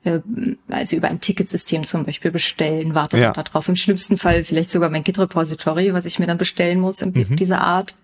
äh, 0.04 0.20
also 0.68 0.96
über 0.96 1.08
ein 1.08 1.20
Ticketsystem 1.20 1.84
zum 1.84 2.04
Beispiel 2.04 2.32
bestellen, 2.32 2.94
warte 2.94 3.18
ja. 3.18 3.32
darauf. 3.32 3.68
Im 3.68 3.76
schlimmsten 3.76 4.18
Fall 4.18 4.42
vielleicht 4.42 4.70
sogar 4.70 4.90
mein 4.90 5.04
Git-Repository, 5.04 5.94
was 5.94 6.04
ich 6.04 6.18
mir 6.18 6.26
dann 6.26 6.38
bestellen 6.38 6.80
muss 6.80 7.00
in 7.00 7.10
mhm. 7.10 7.36
dieser 7.36 7.60
Art. 7.60 7.94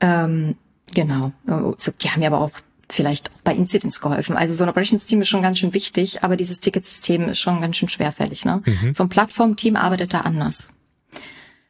Ähm, 0.00 0.56
genau. 0.94 1.32
Also, 1.46 1.92
die 2.00 2.10
haben 2.10 2.22
ja 2.22 2.28
aber 2.28 2.40
auch 2.40 2.52
vielleicht 2.92 3.30
auch 3.30 3.40
bei 3.44 3.54
Incidents 3.54 4.00
geholfen. 4.00 4.36
Also 4.36 4.54
so 4.54 4.64
ein 4.64 4.70
Operations-Team 4.70 5.22
ist 5.22 5.28
schon 5.28 5.42
ganz 5.42 5.58
schön 5.58 5.74
wichtig, 5.74 6.22
aber 6.22 6.36
dieses 6.36 6.60
Ticketsystem 6.60 7.28
ist 7.28 7.40
schon 7.40 7.60
ganz 7.60 7.76
schön 7.76 7.88
schwerfällig. 7.88 8.44
Ne? 8.44 8.62
Mhm. 8.64 8.94
So 8.94 9.04
ein 9.04 9.08
Plattform-Team 9.08 9.76
arbeitet 9.76 10.14
da 10.14 10.20
anders. 10.20 10.72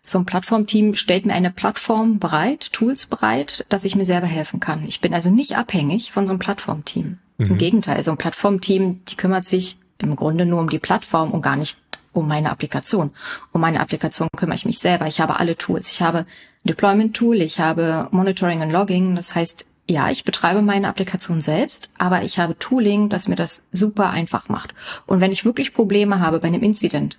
So 0.05 0.19
ein 0.19 0.27
Plattformteam 0.27 0.95
stellt 0.95 1.27
mir 1.27 1.35
eine 1.35 1.53
Plattform 1.53 2.19
bereit, 2.19 2.73
Tools 2.73 3.07
bereit, 3.07 3.65
dass 3.69 3.85
ich 3.85 3.95
mir 3.95 4.05
selber 4.05 4.27
helfen 4.27 4.59
kann. 4.59 4.85
Ich 4.87 5.01
bin 5.01 5.15
also 5.15 5.31
nicht 5.31 5.57
abhängig 5.57 6.11
von 6.11 6.27
so 6.27 6.33
einem 6.33 6.41
Plattformteam. 6.41 7.19
Mhm. 7.39 7.47
Im 7.47 7.59
Gegenteil, 7.59 8.03
so 8.03 8.11
ein 8.11 8.17
Plattformteam, 8.17 9.05
die 9.09 9.17
kümmert 9.17 9.47
sich 9.47 9.79
im 9.99 10.17
Grunde 10.17 10.45
nur 10.45 10.61
um 10.61 10.69
die 10.69 10.81
Plattform 10.81 11.31
und 11.31 11.43
gar 11.43 11.55
nicht 11.55 11.79
um 12.13 12.27
meine 12.27 12.51
Applikation. 12.51 13.13
Um 13.53 13.61
meine 13.61 13.81
Applikation 13.81 14.29
kümmere 14.37 14.57
ich 14.57 14.65
mich 14.65 14.81
selber. 14.81 15.07
Ich 15.07 15.21
habe 15.21 15.39
alle 15.39 15.57
Tools. 15.57 15.93
Ich 15.93 16.03
habe 16.03 16.27
Deployment 16.65 17.17
Tool, 17.17 17.41
ich 17.41 17.61
habe 17.61 18.09
Monitoring 18.11 18.61
und 18.61 18.71
Logging. 18.71 19.15
Das 19.15 19.35
heißt, 19.37 19.67
ja, 19.93 20.11
ich 20.11 20.25
betreibe 20.25 20.63
meine 20.63 20.89
Applikation 20.89 21.41
selbst, 21.41 21.91
aber 21.99 22.23
ich 22.23 22.39
habe 22.39 22.59
Tooling, 22.59 23.09
das 23.09 23.29
mir 23.29 23.37
das 23.37 23.63
super 23.73 24.11
einfach 24.11 24.49
macht. 24.49 24.75
Und 25.07 25.21
wenn 25.21 25.33
ich 25.33 25.45
wirklich 25.45 25.75
Probleme 25.75 26.19
habe 26.19 26.41
bei 26.41 26.49
einem 26.49 26.63
Incident, 26.63 27.19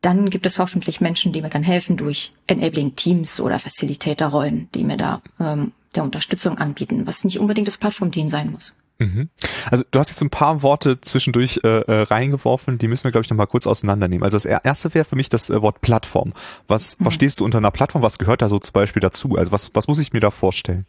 dann 0.00 0.28
gibt 0.28 0.46
es 0.46 0.58
hoffentlich 0.58 1.00
Menschen, 1.00 1.32
die 1.32 1.42
mir 1.42 1.48
dann 1.48 1.62
helfen 1.62 1.96
durch 1.96 2.32
Enabling 2.48 2.96
Teams 2.96 3.40
oder 3.40 3.60
Facilitator-Rollen, 3.60 4.68
die 4.74 4.82
mir 4.82 4.96
da 4.96 5.22
ähm, 5.38 5.72
der 5.94 6.02
Unterstützung 6.02 6.58
anbieten, 6.58 7.06
was 7.06 7.24
nicht 7.24 7.38
unbedingt 7.38 7.68
das 7.68 7.76
Plattformteam 7.76 8.28
sein 8.28 8.50
muss. 8.50 8.74
Mhm. 8.98 9.28
Also 9.70 9.84
du 9.90 9.98
hast 9.98 10.10
jetzt 10.10 10.22
ein 10.22 10.30
paar 10.30 10.62
Worte 10.62 11.00
zwischendurch 11.00 11.60
äh, 11.62 11.80
äh 11.80 12.02
reingeworfen, 12.02 12.78
die 12.78 12.88
müssen 12.88 13.04
wir, 13.04 13.12
glaube 13.12 13.24
ich, 13.24 13.30
noch 13.30 13.36
mal 13.36 13.46
kurz 13.46 13.66
auseinandernehmen. 13.66 14.24
Also 14.24 14.36
das 14.36 14.44
erste 14.44 14.92
wäre 14.94 15.04
für 15.04 15.16
mich 15.16 15.28
das 15.28 15.50
äh, 15.50 15.62
Wort 15.62 15.80
Plattform. 15.80 16.32
Was 16.66 16.98
mhm. 16.98 17.04
verstehst 17.04 17.40
du 17.40 17.44
unter 17.44 17.58
einer 17.58 17.70
Plattform? 17.70 18.02
Was 18.02 18.18
gehört 18.18 18.42
da 18.42 18.48
so 18.48 18.58
zum 18.58 18.72
Beispiel 18.72 19.00
dazu? 19.00 19.36
Also 19.36 19.52
was, 19.52 19.70
was 19.74 19.86
muss 19.86 20.00
ich 20.00 20.12
mir 20.12 20.20
da 20.20 20.32
vorstellen? 20.32 20.86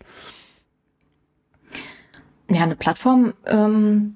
Ja, 2.54 2.64
eine 2.64 2.76
Plattform 2.76 3.34
ähm, 3.46 4.16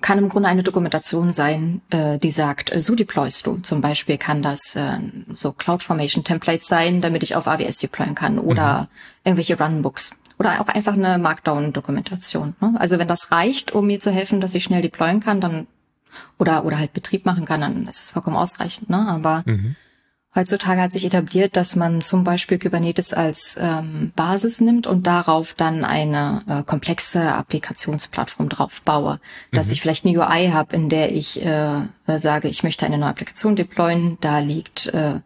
kann 0.00 0.18
im 0.18 0.28
Grunde 0.28 0.48
eine 0.48 0.62
Dokumentation 0.62 1.32
sein, 1.32 1.80
äh, 1.90 2.18
die 2.18 2.30
sagt, 2.30 2.72
äh, 2.72 2.80
so 2.80 2.94
deployst 2.94 3.46
du. 3.46 3.56
Zum 3.58 3.80
Beispiel 3.80 4.18
kann 4.18 4.42
das 4.42 4.76
äh, 4.76 4.98
so 5.32 5.52
CloudFormation 5.52 6.24
Templates 6.24 6.68
sein, 6.68 7.00
damit 7.00 7.22
ich 7.22 7.34
auf 7.34 7.48
AWS 7.48 7.78
deployen 7.78 8.14
kann 8.14 8.38
oder 8.38 8.82
mhm. 8.82 8.86
irgendwelche 9.24 9.58
Runbooks 9.58 10.12
oder 10.38 10.60
auch 10.60 10.68
einfach 10.68 10.92
eine 10.92 11.18
Markdown-Dokumentation. 11.18 12.54
Ne? 12.60 12.74
Also 12.78 12.98
wenn 12.98 13.08
das 13.08 13.32
reicht, 13.32 13.72
um 13.72 13.86
mir 13.86 13.98
zu 13.98 14.10
helfen, 14.10 14.40
dass 14.40 14.54
ich 14.54 14.64
schnell 14.64 14.82
deployen 14.82 15.20
kann, 15.20 15.40
dann 15.40 15.66
oder 16.38 16.64
oder 16.64 16.78
halt 16.78 16.92
Betrieb 16.92 17.26
machen 17.26 17.44
kann, 17.44 17.60
dann 17.60 17.86
ist 17.86 18.02
es 18.02 18.10
vollkommen 18.10 18.36
ausreichend. 18.36 18.90
Ne? 18.90 19.06
Aber 19.08 19.42
mhm. 19.46 19.74
Heutzutage 20.34 20.82
hat 20.82 20.92
sich 20.92 21.06
etabliert, 21.06 21.56
dass 21.56 21.74
man 21.74 22.02
zum 22.02 22.22
Beispiel 22.22 22.58
Kubernetes 22.58 23.14
als 23.14 23.56
ähm, 23.58 24.12
Basis 24.14 24.60
nimmt 24.60 24.86
und 24.86 25.06
darauf 25.06 25.54
dann 25.54 25.84
eine 25.84 26.42
äh, 26.46 26.62
komplexe 26.62 27.32
Applikationsplattform 27.32 28.50
drauf 28.50 28.82
baue. 28.82 29.20
Dass 29.52 29.66
mhm. 29.66 29.72
ich 29.72 29.80
vielleicht 29.80 30.04
eine 30.04 30.18
UI 30.18 30.50
habe, 30.50 30.76
in 30.76 30.90
der 30.90 31.12
ich 31.12 31.44
äh, 31.44 31.80
sage, 32.06 32.48
ich 32.48 32.62
möchte 32.62 32.84
eine 32.84 32.98
neue 32.98 33.08
Applikation 33.08 33.56
deployen, 33.56 34.18
da 34.20 34.38
liegt 34.38 34.88
äh, 34.88 35.20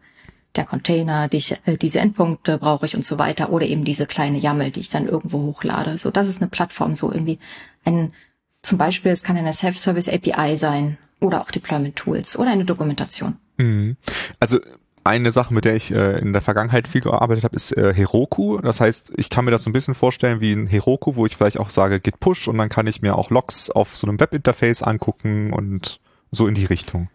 der 0.55 0.65
Container, 0.65 1.27
die 1.27 1.37
ich, 1.37 1.55
äh, 1.65 1.77
diese 1.77 1.99
Endpunkte 1.99 2.57
brauche 2.57 2.85
ich 2.85 2.95
und 2.95 3.05
so 3.05 3.17
weiter. 3.17 3.51
Oder 3.51 3.65
eben 3.65 3.83
diese 3.83 4.05
kleine 4.05 4.37
YAML, 4.37 4.71
die 4.71 4.79
ich 4.79 4.89
dann 4.89 5.07
irgendwo 5.07 5.41
hochlade. 5.41 5.97
So, 5.97 6.11
das 6.11 6.29
ist 6.29 6.41
eine 6.41 6.49
Plattform, 6.49 6.95
so 6.95 7.11
irgendwie 7.11 7.39
ein, 7.83 8.13
zum 8.61 8.77
Beispiel, 8.77 9.11
es 9.11 9.23
kann 9.23 9.35
eine 9.35 9.53
Self-Service 9.53 10.07
API 10.07 10.55
sein 10.55 10.97
oder 11.19 11.41
auch 11.41 11.51
Deployment 11.51 11.97
Tools 11.97 12.37
oder 12.39 12.51
eine 12.51 12.65
Dokumentation. 12.65 13.37
Mhm. 13.57 13.97
Also 14.39 14.59
eine 15.03 15.31
Sache, 15.31 15.53
mit 15.53 15.65
der 15.65 15.75
ich 15.75 15.93
äh, 15.93 16.19
in 16.19 16.33
der 16.33 16.41
Vergangenheit 16.41 16.87
viel 16.87 17.01
gearbeitet 17.01 17.43
habe, 17.43 17.55
ist 17.55 17.75
äh, 17.75 17.93
Heroku. 17.93 18.59
Das 18.59 18.79
heißt, 18.81 19.13
ich 19.17 19.29
kann 19.29 19.45
mir 19.45 19.51
das 19.51 19.63
so 19.63 19.69
ein 19.69 19.73
bisschen 19.73 19.95
vorstellen 19.95 20.41
wie 20.41 20.53
ein 20.53 20.67
Heroku, 20.67 21.15
wo 21.15 21.25
ich 21.25 21.35
vielleicht 21.35 21.59
auch 21.59 21.69
sage 21.69 21.99
Git 21.99 22.19
Push 22.19 22.47
und 22.47 22.57
dann 22.57 22.69
kann 22.69 22.87
ich 22.87 23.01
mir 23.01 23.17
auch 23.17 23.29
Logs 23.29 23.69
auf 23.69 23.95
so 23.95 24.07
einem 24.07 24.19
Webinterface 24.19 24.83
angucken 24.83 25.53
und 25.53 25.99
so 26.31 26.47
in 26.47 26.55
die 26.55 26.65
Richtung. 26.65 27.09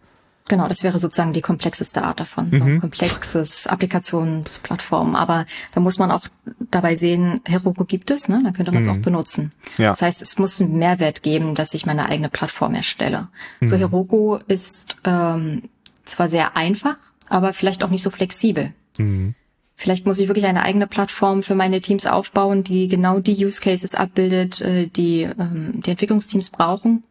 Genau, 0.49 0.67
das 0.67 0.83
wäre 0.83 0.97
sozusagen 0.97 1.31
die 1.31 1.41
komplexeste 1.41 2.01
Art 2.01 2.19
davon, 2.19 2.51
so 2.51 2.63
mhm. 2.63 2.81
komplexes 2.81 3.67
Applikationsplattform. 3.67 5.15
Aber 5.15 5.45
da 5.75 5.79
muss 5.79 5.99
man 5.99 6.09
auch 6.09 6.25
dabei 6.71 6.95
sehen, 6.95 7.41
Heroku 7.45 7.85
gibt 7.85 8.09
es, 8.09 8.29
ne? 8.29 8.41
da 8.43 8.51
könnte 8.51 8.71
man 8.71 8.81
es 8.81 8.87
mhm. 8.87 8.95
auch 8.95 9.03
benutzen. 9.03 9.51
Ja. 9.77 9.91
Das 9.91 10.01
heißt, 10.01 10.23
es 10.23 10.39
muss 10.39 10.59
einen 10.59 10.79
Mehrwert 10.79 11.21
geben, 11.21 11.53
dass 11.53 11.75
ich 11.75 11.85
meine 11.85 12.09
eigene 12.09 12.29
Plattform 12.29 12.73
erstelle. 12.73 13.27
Mhm. 13.59 13.67
So 13.67 13.77
Heroku 13.77 14.39
ist 14.47 14.97
ähm, 15.03 15.69
zwar 16.05 16.29
sehr 16.29 16.57
einfach, 16.57 16.97
aber 17.29 17.53
vielleicht 17.53 17.83
auch 17.83 17.89
nicht 17.89 18.03
so 18.03 18.09
flexibel. 18.09 18.73
Mhm. 18.97 19.35
Vielleicht 19.75 20.05
muss 20.05 20.19
ich 20.19 20.27
wirklich 20.27 20.45
eine 20.45 20.63
eigene 20.63 20.87
Plattform 20.87 21.41
für 21.41 21.55
meine 21.55 21.81
Teams 21.81 22.05
aufbauen, 22.05 22.65
die 22.65 22.89
genau 22.89 23.19
die 23.19 23.45
Use 23.45 23.61
Cases 23.61 23.95
abbildet, 23.95 24.59
äh, 24.59 24.87
die 24.87 25.21
ähm, 25.21 25.81
die 25.81 25.91
Entwicklungsteams 25.91 26.49
brauchen 26.49 27.03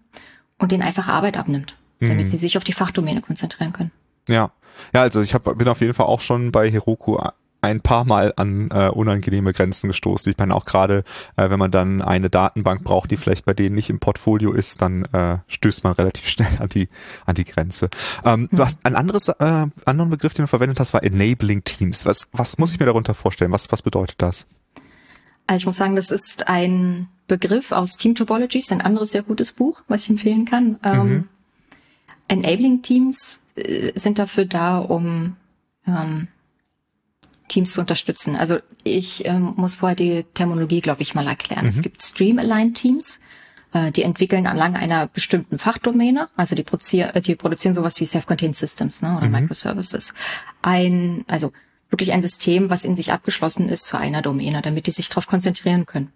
und 0.58 0.72
denen 0.72 0.82
einfach 0.82 1.08
Arbeit 1.08 1.38
abnimmt, 1.38 1.76
damit 2.00 2.26
mhm. 2.26 2.30
sie 2.30 2.36
sich 2.36 2.58
auf 2.58 2.64
die 2.64 2.74
Fachdomäne 2.74 3.22
konzentrieren 3.22 3.72
können. 3.72 3.90
Ja, 4.28 4.52
ja, 4.92 5.00
also 5.00 5.22
ich 5.22 5.34
hab, 5.34 5.44
bin 5.56 5.68
auf 5.68 5.80
jeden 5.80 5.94
Fall 5.94 6.06
auch 6.06 6.20
schon 6.20 6.52
bei 6.52 6.70
Heroku 6.70 7.18
ein 7.60 7.80
paar 7.80 8.04
Mal 8.04 8.32
an 8.36 8.70
äh, 8.70 8.88
unangenehme 8.88 9.52
Grenzen 9.52 9.88
gestoßen. 9.88 10.30
Ich 10.30 10.38
meine 10.38 10.54
auch 10.54 10.64
gerade, 10.64 11.04
äh, 11.36 11.50
wenn 11.50 11.58
man 11.58 11.70
dann 11.70 12.02
eine 12.02 12.30
Datenbank 12.30 12.84
braucht, 12.84 13.10
die 13.10 13.16
vielleicht 13.16 13.44
bei 13.44 13.54
denen 13.54 13.74
nicht 13.74 13.90
im 13.90 13.98
Portfolio 13.98 14.52
ist, 14.52 14.80
dann 14.80 15.04
äh, 15.06 15.38
stößt 15.48 15.84
man 15.84 15.94
relativ 15.94 16.26
schnell 16.28 16.58
an 16.58 16.68
die 16.68 16.88
an 17.26 17.34
die 17.34 17.44
Grenze. 17.44 17.90
Ähm, 18.24 18.42
mhm. 18.42 18.48
Du 18.52 18.62
hast 18.62 18.84
ein 18.84 18.94
anderes 18.94 19.28
äh, 19.28 19.66
anderen 19.84 20.10
Begriff, 20.10 20.34
den 20.34 20.44
du 20.44 20.48
verwendet 20.48 20.78
hast, 20.78 20.94
war 20.94 21.02
Enabling 21.02 21.64
Teams. 21.64 22.06
Was 22.06 22.28
was 22.32 22.58
muss 22.58 22.72
ich 22.72 22.78
mir 22.78 22.86
darunter 22.86 23.14
vorstellen? 23.14 23.52
Was 23.52 23.70
was 23.72 23.82
bedeutet 23.82 24.22
das? 24.22 24.46
Also 25.46 25.62
ich 25.62 25.66
muss 25.66 25.76
sagen, 25.76 25.96
das 25.96 26.10
ist 26.10 26.46
ein 26.46 27.08
Begriff 27.26 27.72
aus 27.72 27.96
Team 27.96 28.14
Topologies, 28.14 28.70
ein 28.70 28.82
anderes 28.82 29.10
sehr 29.12 29.22
gutes 29.22 29.52
Buch, 29.52 29.82
was 29.88 30.04
ich 30.04 30.10
empfehlen 30.10 30.44
kann. 30.44 30.78
Ähm, 30.84 31.08
mhm. 31.08 31.28
Enabling 32.28 32.82
Teams 32.82 33.40
äh, 33.56 33.92
sind 33.98 34.18
dafür 34.18 34.44
da, 34.44 34.78
um 34.78 35.36
ähm, 35.86 36.28
Teams 37.48 37.72
zu 37.72 37.80
unterstützen. 37.80 38.36
Also 38.36 38.58
ich 38.84 39.24
ähm, 39.24 39.54
muss 39.56 39.74
vorher 39.74 39.96
die 39.96 40.24
Terminologie, 40.34 40.80
glaube 40.80 41.02
ich, 41.02 41.14
mal 41.14 41.26
erklären. 41.26 41.64
Mhm. 41.64 41.70
Es 41.70 41.82
gibt 41.82 42.02
Stream-Aligned-Teams, 42.02 43.20
äh, 43.72 43.90
die 43.90 44.02
entwickeln 44.02 44.46
anlang 44.46 44.76
einer 44.76 45.06
bestimmten 45.06 45.58
Fachdomäne, 45.58 46.28
also 46.36 46.54
die, 46.54 46.62
produzier 46.62 47.14
äh, 47.16 47.20
die 47.20 47.34
produzieren 47.34 47.74
sowas 47.74 48.00
wie 48.00 48.06
Self-Contained 48.06 48.56
Systems 48.56 49.02
ne, 49.02 49.16
oder 49.16 49.26
mhm. 49.26 49.32
Microservices. 49.32 50.14
Ein, 50.62 51.24
also 51.26 51.52
wirklich 51.90 52.12
ein 52.12 52.22
System, 52.22 52.70
was 52.70 52.84
in 52.84 52.96
sich 52.96 53.12
abgeschlossen 53.12 53.68
ist 53.68 53.86
zu 53.86 53.96
einer 53.96 54.22
Domäne, 54.22 54.62
damit 54.62 54.86
die 54.86 54.90
sich 54.92 55.08
darauf 55.08 55.26
konzentrieren 55.26 55.86
können. 55.86 56.12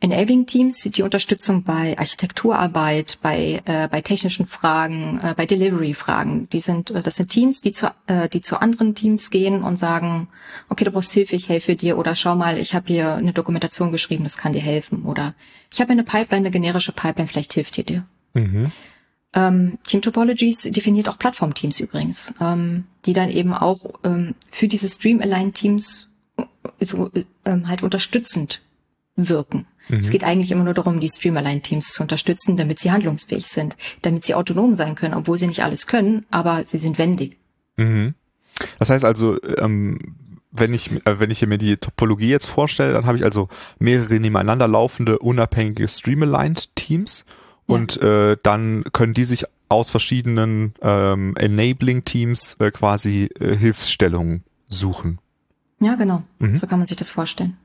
Enabling 0.00 0.46
Teams, 0.46 0.80
die 0.82 1.02
Unterstützung 1.02 1.64
bei 1.64 1.98
Architekturarbeit, 1.98 3.18
bei, 3.20 3.62
äh, 3.64 3.88
bei 3.88 4.00
technischen 4.00 4.46
Fragen, 4.46 5.20
äh, 5.22 5.34
bei 5.36 5.44
Delivery-Fragen. 5.44 6.48
Die 6.50 6.60
sind, 6.60 6.90
äh, 6.90 7.02
das 7.02 7.16
sind 7.16 7.30
Teams, 7.30 7.62
die 7.62 7.72
zu, 7.72 7.90
äh, 8.06 8.28
die 8.28 8.40
zu 8.40 8.60
anderen 8.60 8.94
Teams 8.94 9.30
gehen 9.30 9.62
und 9.62 9.76
sagen, 9.76 10.28
okay, 10.68 10.84
du 10.84 10.92
brauchst 10.92 11.12
Hilfe, 11.12 11.34
ich 11.34 11.48
helfe 11.48 11.74
dir 11.74 11.98
oder 11.98 12.14
schau 12.14 12.36
mal, 12.36 12.58
ich 12.58 12.74
habe 12.74 12.86
hier 12.86 13.14
eine 13.14 13.32
Dokumentation 13.32 13.90
geschrieben, 13.90 14.22
das 14.22 14.36
kann 14.36 14.52
dir 14.52 14.62
helfen 14.62 15.04
oder 15.04 15.34
ich 15.72 15.80
habe 15.80 15.90
eine 15.90 16.04
Pipeline, 16.04 16.46
eine 16.46 16.50
generische 16.52 16.92
Pipeline, 16.92 17.26
vielleicht 17.26 17.54
hilft 17.54 17.76
die 17.76 17.84
dir. 17.84 18.06
Mhm. 18.34 18.70
Ähm, 19.34 19.78
Team 19.86 20.00
Topologies 20.00 20.62
definiert 20.62 21.08
auch 21.08 21.18
Plattformteams 21.18 21.80
übrigens, 21.80 22.32
ähm, 22.40 22.84
die 23.04 23.12
dann 23.12 23.30
eben 23.30 23.52
auch 23.52 23.94
ähm, 24.04 24.34
für 24.48 24.68
diese 24.68 24.88
Stream-Aligned-Teams 24.88 26.08
so, 26.80 27.10
ähm, 27.44 27.68
halt 27.68 27.82
unterstützend 27.82 28.62
wirken. 29.16 29.66
Mhm. 29.88 29.98
Es 29.98 30.10
geht 30.10 30.24
eigentlich 30.24 30.50
immer 30.50 30.64
nur 30.64 30.74
darum, 30.74 31.00
die 31.00 31.08
Streamerline-Teams 31.08 31.92
zu 31.92 32.02
unterstützen, 32.02 32.56
damit 32.56 32.78
sie 32.78 32.90
handlungsfähig 32.90 33.46
sind, 33.46 33.76
damit 34.02 34.24
sie 34.24 34.34
autonom 34.34 34.74
sein 34.74 34.94
können, 34.94 35.14
obwohl 35.14 35.38
sie 35.38 35.46
nicht 35.46 35.62
alles 35.62 35.86
können, 35.86 36.26
aber 36.30 36.64
sie 36.66 36.78
sind 36.78 36.98
wendig. 36.98 37.36
Mhm. 37.76 38.14
Das 38.78 38.90
heißt 38.90 39.04
also, 39.04 39.38
ähm, 39.58 39.98
wenn 40.50 40.74
ich, 40.74 40.90
äh, 41.06 41.20
wenn 41.20 41.30
ich 41.30 41.46
mir 41.46 41.58
die 41.58 41.76
Topologie 41.76 42.28
jetzt 42.28 42.46
vorstelle, 42.46 42.92
dann 42.92 43.06
habe 43.06 43.16
ich 43.16 43.24
also 43.24 43.48
mehrere 43.78 44.14
nebeneinander 44.14 44.68
laufende, 44.68 45.18
unabhängige 45.18 45.86
Streamaligned-Teams 45.88 47.24
ja. 47.68 47.74
und 47.74 48.00
äh, 48.00 48.36
dann 48.42 48.84
können 48.92 49.14
die 49.14 49.24
sich 49.24 49.44
aus 49.68 49.90
verschiedenen 49.90 50.74
ähm, 50.80 51.36
Enabling-Teams 51.36 52.56
äh, 52.60 52.70
quasi 52.70 53.28
äh, 53.38 53.54
Hilfsstellungen 53.54 54.44
suchen. 54.68 55.18
Ja, 55.80 55.94
genau. 55.94 56.22
Mhm. 56.38 56.56
So 56.56 56.66
kann 56.66 56.80
man 56.80 56.88
sich 56.88 56.96
das 56.96 57.10
vorstellen. 57.10 57.56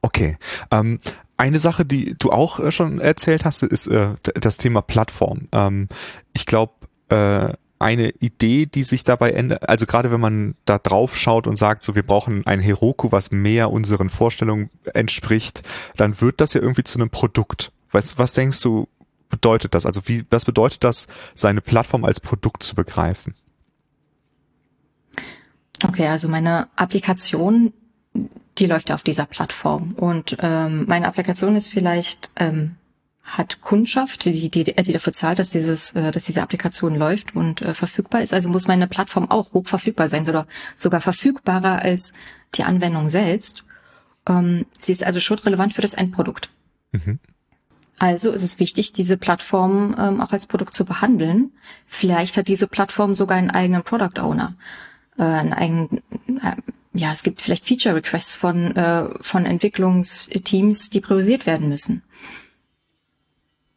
Okay. 0.00 0.36
Ähm, 0.70 1.00
eine 1.36 1.60
Sache, 1.60 1.84
die 1.84 2.14
du 2.18 2.30
auch 2.30 2.60
äh, 2.60 2.70
schon 2.70 3.00
erzählt 3.00 3.44
hast, 3.44 3.62
ist 3.62 3.86
äh, 3.86 4.08
das 4.22 4.56
Thema 4.56 4.82
Plattform. 4.82 5.48
Ähm, 5.52 5.88
ich 6.32 6.46
glaube, 6.46 6.72
äh, 7.08 7.52
eine 7.78 8.10
Idee, 8.10 8.66
die 8.66 8.82
sich 8.82 9.04
dabei 9.04 9.32
ändert, 9.32 9.68
also 9.68 9.84
gerade 9.84 10.10
wenn 10.10 10.20
man 10.20 10.54
da 10.64 10.78
drauf 10.78 11.16
schaut 11.16 11.46
und 11.46 11.56
sagt, 11.56 11.82
so 11.82 11.94
wir 11.94 12.04
brauchen 12.04 12.46
ein 12.46 12.60
Heroku, 12.60 13.12
was 13.12 13.30
mehr 13.30 13.70
unseren 13.70 14.10
Vorstellungen 14.10 14.70
entspricht, 14.94 15.62
dann 15.96 16.20
wird 16.20 16.40
das 16.40 16.54
ja 16.54 16.62
irgendwie 16.62 16.84
zu 16.84 16.98
einem 16.98 17.10
Produkt. 17.10 17.72
Was, 17.90 18.16
was 18.16 18.32
denkst 18.32 18.60
du, 18.60 18.88
bedeutet 19.28 19.74
das? 19.74 19.86
Also 19.86 20.02
wie, 20.06 20.24
was 20.30 20.44
bedeutet 20.44 20.84
das, 20.84 21.08
seine 21.34 21.60
Plattform 21.60 22.04
als 22.04 22.20
Produkt 22.20 22.62
zu 22.62 22.74
begreifen? 22.74 23.34
Okay, 25.82 26.06
also 26.06 26.28
meine 26.28 26.68
Applikation 26.76 27.72
die 28.58 28.66
läuft 28.66 28.92
auf 28.92 29.02
dieser 29.02 29.26
Plattform. 29.26 29.92
Und 29.92 30.36
ähm, 30.40 30.84
meine 30.86 31.06
Applikation 31.06 31.56
ist 31.56 31.68
vielleicht 31.68 32.30
ähm, 32.36 32.76
hat 33.24 33.62
Kundschaft, 33.62 34.26
die, 34.26 34.50
die, 34.50 34.64
die 34.64 34.92
dafür 34.92 35.14
zahlt, 35.14 35.38
dass 35.38 35.50
dieses, 35.50 35.92
äh, 35.92 36.12
dass 36.12 36.24
diese 36.24 36.42
Applikation 36.42 36.94
läuft 36.94 37.34
und 37.34 37.62
äh, 37.62 37.72
verfügbar 37.72 38.22
ist. 38.22 38.34
Also 38.34 38.50
muss 38.50 38.68
meine 38.68 38.86
Plattform 38.86 39.30
auch 39.30 39.54
hoch 39.54 39.66
verfügbar 39.66 40.08
sein, 40.08 40.26
sogar, 40.26 40.46
sogar 40.76 41.00
verfügbarer 41.00 41.80
als 41.80 42.12
die 42.54 42.64
Anwendung 42.64 43.08
selbst. 43.08 43.64
Ähm, 44.28 44.66
sie 44.78 44.92
ist 44.92 45.04
also 45.04 45.20
schon 45.20 45.38
relevant 45.38 45.72
für 45.72 45.82
das 45.82 45.94
Endprodukt. 45.94 46.50
Mhm. 46.92 47.18
Also 47.98 48.32
ist 48.32 48.42
es 48.42 48.58
wichtig, 48.58 48.92
diese 48.92 49.16
Plattform 49.16 49.96
ähm, 49.98 50.20
auch 50.20 50.32
als 50.32 50.46
Produkt 50.46 50.74
zu 50.74 50.84
behandeln. 50.84 51.52
Vielleicht 51.86 52.36
hat 52.36 52.48
diese 52.48 52.66
Plattform 52.66 53.14
sogar 53.14 53.38
einen 53.38 53.50
eigenen 53.50 53.84
Product 53.84 54.20
Owner, 54.20 54.54
äh, 55.16 55.22
einen 55.22 55.52
eigenen, 55.54 56.02
äh, 56.42 56.56
ja, 56.94 57.12
es 57.12 57.22
gibt 57.22 57.40
vielleicht 57.40 57.66
Feature 57.66 57.96
Requests 57.96 58.36
von 58.36 58.74
äh, 58.76 59.08
von 59.20 59.46
Entwicklungsteams, 59.46 60.90
die 60.90 61.00
priorisiert 61.00 61.44
werden 61.44 61.68
müssen. 61.68 62.02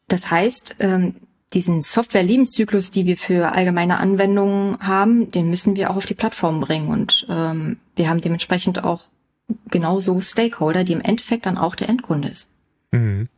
Das 0.07 0.29
heißt, 0.29 0.77
ähm, 0.79 1.15
diesen 1.53 1.81
Software-Lebenszyklus, 1.81 2.91
die 2.91 3.05
wir 3.05 3.17
für 3.17 3.53
allgemeine 3.53 3.97
Anwendungen 3.99 4.79
haben, 4.79 5.31
den 5.31 5.49
müssen 5.49 5.75
wir 5.75 5.89
auch 5.89 5.95
auf 5.95 6.05
die 6.05 6.13
Plattform 6.13 6.59
bringen. 6.59 6.89
Und 6.89 7.25
ähm, 7.29 7.77
wir 7.95 8.09
haben 8.09 8.21
dementsprechend 8.21 8.83
auch 8.83 9.03
genauso 9.69 10.19
Stakeholder, 10.19 10.83
die 10.83 10.93
im 10.93 11.01
Endeffekt 11.01 11.45
dann 11.45 11.57
auch 11.57 11.75
der 11.75 11.89
Endkunde 11.89 12.27
ist. 12.27 12.51
Mhm. 12.91 13.29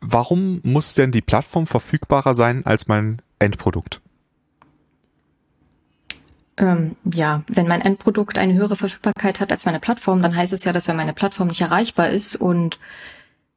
Warum 0.00 0.60
muss 0.62 0.94
denn 0.94 1.12
die 1.12 1.20
Plattform 1.20 1.66
verfügbarer 1.66 2.34
sein 2.34 2.64
als 2.64 2.86
mein 2.86 3.20
Endprodukt? 3.38 4.01
Ähm, 6.58 6.96
ja, 7.04 7.42
wenn 7.48 7.66
mein 7.66 7.80
Endprodukt 7.80 8.36
eine 8.38 8.54
höhere 8.54 8.76
Verfügbarkeit 8.76 9.40
hat 9.40 9.50
als 9.50 9.64
meine 9.64 9.80
Plattform, 9.80 10.22
dann 10.22 10.36
heißt 10.36 10.52
es 10.52 10.64
ja, 10.64 10.72
dass 10.72 10.86
wenn 10.88 10.96
meine 10.96 11.14
Plattform 11.14 11.48
nicht 11.48 11.62
erreichbar 11.62 12.10
ist 12.10 12.36
und 12.36 12.78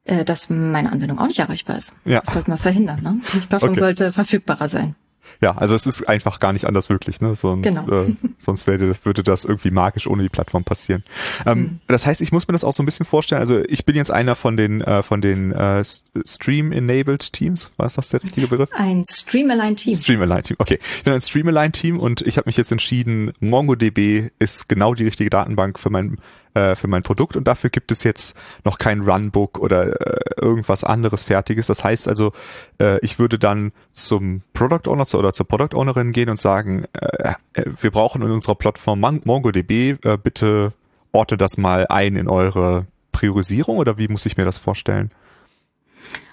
äh, 0.04 0.24
dass 0.24 0.48
meine 0.48 0.90
Anwendung 0.90 1.18
auch 1.18 1.26
nicht 1.26 1.38
erreichbar 1.38 1.76
ist. 1.76 1.96
Ja. 2.04 2.20
Das 2.20 2.32
sollten 2.32 2.52
wir 2.52 2.58
verhindern. 2.58 3.02
Ne? 3.02 3.20
Die 3.34 3.40
Plattform 3.40 3.72
okay. 3.72 3.80
sollte 3.80 4.12
verfügbarer 4.12 4.68
sein. 4.68 4.94
Ja, 5.40 5.56
also 5.56 5.74
es 5.74 5.86
ist 5.86 6.08
einfach 6.08 6.40
gar 6.40 6.52
nicht 6.52 6.66
anders 6.66 6.88
möglich, 6.88 7.20
ne? 7.20 7.34
Sonst, 7.34 7.64
genau. 7.64 7.88
äh, 7.90 8.14
sonst 8.38 8.66
würde 8.66 8.88
das, 8.88 9.04
würde 9.04 9.22
das 9.22 9.44
irgendwie 9.44 9.70
magisch 9.70 10.06
ohne 10.06 10.22
die 10.22 10.28
Plattform 10.28 10.64
passieren. 10.64 11.04
Ähm, 11.44 11.58
mhm. 11.58 11.80
Das 11.86 12.06
heißt, 12.06 12.20
ich 12.20 12.32
muss 12.32 12.48
mir 12.48 12.52
das 12.52 12.64
auch 12.64 12.72
so 12.72 12.82
ein 12.82 12.86
bisschen 12.86 13.06
vorstellen. 13.06 13.40
Also 13.40 13.62
ich 13.68 13.84
bin 13.84 13.96
jetzt 13.96 14.10
einer 14.10 14.34
von 14.34 14.56
den 14.56 14.80
äh, 14.80 15.02
von 15.02 15.20
den 15.20 15.52
äh, 15.52 15.82
Stream-enabled 15.84 17.32
Teams. 17.32 17.70
War 17.76 17.88
das 17.88 18.08
der 18.08 18.22
richtige 18.22 18.48
Begriff? 18.48 18.70
Ein 18.72 19.04
Stream-aligned 19.08 19.78
Team. 19.78 19.94
Stream-aligned 19.94 20.46
Team. 20.46 20.56
Okay, 20.58 20.78
ich 20.80 21.04
bin 21.04 21.12
ein 21.12 21.20
Stream-aligned 21.20 21.74
Team 21.74 21.98
und 21.98 22.22
ich 22.22 22.36
habe 22.36 22.48
mich 22.48 22.56
jetzt 22.56 22.72
entschieden, 22.72 23.32
MongoDB 23.40 24.30
ist 24.38 24.68
genau 24.68 24.94
die 24.94 25.04
richtige 25.04 25.30
Datenbank 25.30 25.78
für 25.78 25.90
mein 25.90 26.18
äh, 26.56 26.74
für 26.74 26.88
mein 26.88 27.02
Produkt 27.02 27.36
und 27.36 27.46
dafür 27.46 27.68
gibt 27.68 27.92
es 27.92 28.02
jetzt 28.02 28.34
noch 28.64 28.78
kein 28.78 29.02
Runbook 29.02 29.58
oder 29.58 30.00
äh, 30.00 30.40
irgendwas 30.40 30.84
anderes 30.84 31.22
fertiges. 31.24 31.66
Das 31.66 31.84
heißt 31.84 32.08
also, 32.08 32.32
äh, 32.80 32.98
ich 33.00 33.18
würde 33.18 33.38
dann 33.38 33.72
zum 33.92 34.40
Product 34.54 34.88
Owner 34.90 35.04
oder 35.14 35.34
zur 35.34 35.46
Product 35.46 35.76
Ownerin 35.76 36.12
gehen 36.12 36.30
und 36.30 36.40
sagen, 36.40 36.86
äh, 36.94 37.34
äh, 37.52 37.64
wir 37.80 37.90
brauchen 37.90 38.22
in 38.22 38.30
unserer 38.30 38.54
Plattform 38.54 39.00
MongoDB, 39.00 39.70
äh, 40.02 40.16
bitte 40.22 40.72
orte 41.12 41.36
das 41.36 41.58
mal 41.58 41.86
ein 41.88 42.16
in 42.16 42.28
eure 42.28 42.86
Priorisierung 43.12 43.76
oder 43.76 43.98
wie 43.98 44.08
muss 44.08 44.24
ich 44.24 44.36
mir 44.38 44.46
das 44.46 44.56
vorstellen? 44.56 45.10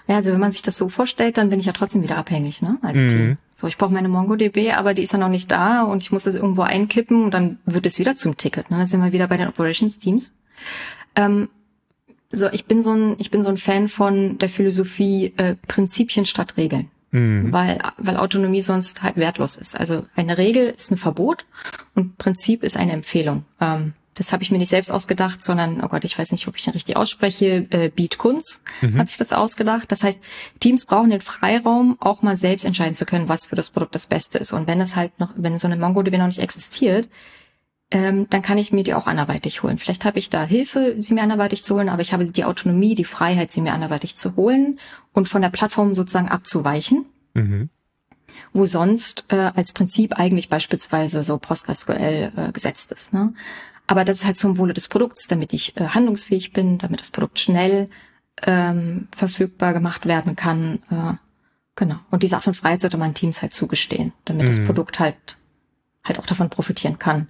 Ja, 0.06 0.16
also 0.16 0.32
wenn 0.32 0.40
man 0.40 0.52
sich 0.52 0.62
das 0.62 0.76
so 0.76 0.88
vorstellt, 0.88 1.38
dann 1.38 1.48
bin 1.48 1.60
ich 1.60 1.66
ja 1.66 1.72
trotzdem 1.72 2.02
wieder 2.02 2.18
abhängig, 2.18 2.60
ne? 2.60 2.78
Als 2.82 2.98
mhm. 2.98 3.08
Team. 3.08 3.38
So, 3.54 3.66
ich 3.66 3.78
brauche 3.78 3.92
meine 3.92 4.08
MongoDB, 4.08 4.72
aber 4.74 4.94
die 4.94 5.02
ist 5.02 5.12
ja 5.12 5.18
noch 5.18 5.28
nicht 5.28 5.50
da 5.50 5.82
und 5.82 6.02
ich 6.02 6.12
muss 6.12 6.26
es 6.26 6.34
irgendwo 6.34 6.62
einkippen 6.62 7.24
und 7.24 7.32
dann 7.32 7.58
wird 7.64 7.86
es 7.86 7.98
wieder 7.98 8.16
zum 8.16 8.36
Ticket. 8.36 8.70
Ne? 8.70 8.78
Dann 8.78 8.86
sind 8.86 9.02
wir 9.02 9.12
wieder 9.12 9.28
bei 9.28 9.36
den 9.36 9.48
Operations 9.48 9.98
Teams. 9.98 10.32
Ähm, 11.14 11.48
so, 12.30 12.48
ich 12.50 12.66
bin 12.66 12.82
so 12.82 12.92
ein, 12.92 13.14
ich 13.18 13.30
bin 13.30 13.44
so 13.44 13.50
ein 13.50 13.56
Fan 13.56 13.88
von 13.88 14.38
der 14.38 14.48
Philosophie 14.48 15.32
äh, 15.36 15.54
Prinzipien 15.68 16.26
statt 16.26 16.56
Regeln. 16.56 16.90
Mhm. 17.12 17.52
Weil, 17.52 17.78
weil 17.96 18.16
Autonomie 18.16 18.60
sonst 18.60 19.04
halt 19.04 19.16
wertlos 19.16 19.56
ist. 19.56 19.78
Also 19.78 20.04
eine 20.16 20.36
Regel 20.36 20.66
ist 20.76 20.90
ein 20.90 20.96
Verbot 20.96 21.46
und 21.94 22.18
Prinzip 22.18 22.64
ist 22.64 22.76
eine 22.76 22.92
Empfehlung. 22.92 23.44
Ähm, 23.60 23.92
das 24.14 24.32
habe 24.32 24.42
ich 24.42 24.50
mir 24.50 24.58
nicht 24.58 24.70
selbst 24.70 24.90
ausgedacht, 24.90 25.42
sondern, 25.42 25.82
oh 25.82 25.88
Gott, 25.88 26.04
ich 26.04 26.18
weiß 26.18 26.32
nicht, 26.32 26.46
ob 26.46 26.56
ich 26.56 26.64
den 26.64 26.72
richtig 26.72 26.96
ausspreche, 26.96 27.66
äh, 27.70 27.88
Beat 27.88 28.16
Kunz 28.16 28.62
mhm. 28.80 28.98
hat 28.98 29.08
sich 29.08 29.18
das 29.18 29.32
ausgedacht. 29.32 29.90
Das 29.90 30.04
heißt, 30.04 30.20
Teams 30.60 30.86
brauchen 30.86 31.10
den 31.10 31.20
Freiraum, 31.20 31.96
auch 32.00 32.22
mal 32.22 32.36
selbst 32.36 32.64
entscheiden 32.64 32.94
zu 32.94 33.06
können, 33.06 33.28
was 33.28 33.46
für 33.46 33.56
das 33.56 33.70
Produkt 33.70 33.94
das 33.94 34.06
Beste 34.06 34.38
ist. 34.38 34.52
Und 34.52 34.68
wenn 34.68 34.80
es 34.80 34.96
halt 34.96 35.18
noch, 35.18 35.30
wenn 35.36 35.58
so 35.58 35.66
eine 35.66 35.76
MongoDB 35.76 36.16
noch 36.16 36.28
nicht 36.28 36.38
existiert, 36.38 37.10
ähm, 37.90 38.28
dann 38.30 38.42
kann 38.42 38.56
ich 38.56 38.72
mir 38.72 38.84
die 38.84 38.94
auch 38.94 39.06
anderweitig 39.06 39.62
holen. 39.62 39.78
Vielleicht 39.78 40.04
habe 40.04 40.18
ich 40.18 40.30
da 40.30 40.44
Hilfe, 40.44 40.96
sie 40.98 41.14
mir 41.14 41.22
anderweitig 41.22 41.64
zu 41.64 41.74
holen, 41.74 41.88
aber 41.88 42.02
ich 42.02 42.12
habe 42.12 42.26
die 42.26 42.44
Autonomie, 42.44 42.94
die 42.94 43.04
Freiheit, 43.04 43.52
sie 43.52 43.60
mir 43.60 43.74
anderweitig 43.74 44.16
zu 44.16 44.36
holen 44.36 44.78
und 45.12 45.28
von 45.28 45.42
der 45.42 45.50
Plattform 45.50 45.94
sozusagen 45.94 46.28
abzuweichen. 46.28 47.06
Mhm 47.34 47.68
wo 48.52 48.66
sonst 48.66 49.26
äh, 49.28 49.50
als 49.54 49.72
Prinzip 49.72 50.18
eigentlich 50.18 50.48
beispielsweise 50.48 51.22
so 51.22 51.38
PostgreSQL 51.38 52.32
äh, 52.36 52.52
gesetzt 52.52 52.92
ist. 52.92 53.12
Ne? 53.12 53.34
Aber 53.86 54.04
das 54.04 54.18
ist 54.18 54.24
halt 54.24 54.38
zum 54.38 54.58
Wohle 54.58 54.74
des 54.74 54.88
Produkts, 54.88 55.26
damit 55.28 55.52
ich 55.52 55.76
äh, 55.76 55.88
handlungsfähig 55.88 56.52
bin, 56.52 56.78
damit 56.78 57.00
das 57.00 57.10
Produkt 57.10 57.38
schnell 57.38 57.90
ähm, 58.42 59.08
verfügbar 59.14 59.72
gemacht 59.72 60.06
werden 60.06 60.36
kann. 60.36 60.82
Äh, 60.90 61.14
genau. 61.76 61.96
Und 62.10 62.22
diese 62.22 62.36
Art 62.36 62.44
von 62.44 62.54
Freiheit 62.54 62.80
sollte 62.80 62.96
man 62.96 63.14
Teams 63.14 63.42
halt 63.42 63.52
zugestehen, 63.52 64.12
damit 64.24 64.44
mhm. 64.44 64.48
das 64.48 64.64
Produkt 64.64 64.98
halt 64.98 65.36
halt 66.04 66.18
auch 66.18 66.26
davon 66.26 66.50
profitieren 66.50 66.98
kann. 66.98 67.28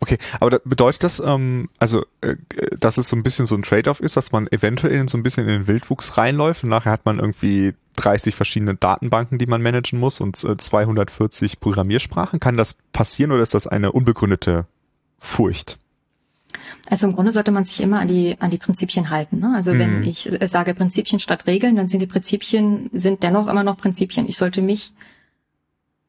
Okay, 0.00 0.18
aber 0.40 0.50
da 0.50 0.58
bedeutet 0.64 1.02
das, 1.02 1.20
ähm, 1.20 1.68
also, 1.78 2.04
äh, 2.20 2.36
dass 2.78 2.98
es 2.98 3.08
so 3.08 3.16
ein 3.16 3.22
bisschen 3.22 3.46
so 3.46 3.54
ein 3.54 3.62
Trade-off 3.62 4.00
ist, 4.00 4.16
dass 4.16 4.32
man 4.32 4.46
eventuell 4.48 5.08
so 5.08 5.18
ein 5.18 5.22
bisschen 5.22 5.44
in 5.48 5.52
den 5.52 5.66
Wildwuchs 5.66 6.16
reinläuft 6.16 6.64
und 6.64 6.70
nachher 6.70 6.92
hat 6.92 7.04
man 7.04 7.18
irgendwie 7.18 7.74
30 7.96 8.34
verschiedene 8.34 8.74
Datenbanken, 8.74 9.38
die 9.38 9.46
man 9.46 9.62
managen 9.62 9.98
muss 9.98 10.20
und 10.20 10.42
äh, 10.44 10.56
240 10.56 11.60
Programmiersprachen. 11.60 12.40
Kann 12.40 12.56
das 12.56 12.76
passieren 12.92 13.32
oder 13.32 13.42
ist 13.42 13.54
das 13.54 13.66
eine 13.66 13.92
unbegründete 13.92 14.66
Furcht? 15.18 15.78
Also 16.88 17.08
im 17.08 17.14
Grunde 17.14 17.32
sollte 17.32 17.50
man 17.50 17.64
sich 17.64 17.80
immer 17.80 18.00
an 18.00 18.08
die 18.08 18.36
an 18.38 18.50
die 18.50 18.58
Prinzipien 18.58 19.10
halten. 19.10 19.40
Ne? 19.40 19.52
Also 19.54 19.74
mhm. 19.74 19.78
wenn 19.78 20.02
ich 20.04 20.30
äh, 20.40 20.46
sage 20.46 20.74
Prinzipien 20.74 21.18
statt 21.18 21.46
Regeln, 21.46 21.76
dann 21.76 21.88
sind 21.88 22.00
die 22.00 22.06
Prinzipien 22.06 22.90
sind 22.92 23.22
dennoch 23.22 23.48
immer 23.48 23.64
noch 23.64 23.76
Prinzipien. 23.76 24.28
Ich 24.28 24.36
sollte 24.36 24.62
mich 24.62 24.92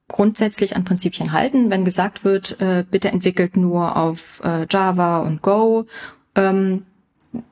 grundsätzlich 0.07 0.75
an 0.75 0.85
Prinzipien 0.85 1.31
halten. 1.31 1.69
Wenn 1.69 1.85
gesagt 1.85 2.23
wird, 2.23 2.59
äh, 2.61 2.85
bitte 2.89 3.09
entwickelt 3.09 3.57
nur 3.57 3.97
auf 3.97 4.41
äh, 4.43 4.65
Java 4.69 5.19
und 5.19 5.41
Go, 5.41 5.85
ähm, 6.35 6.83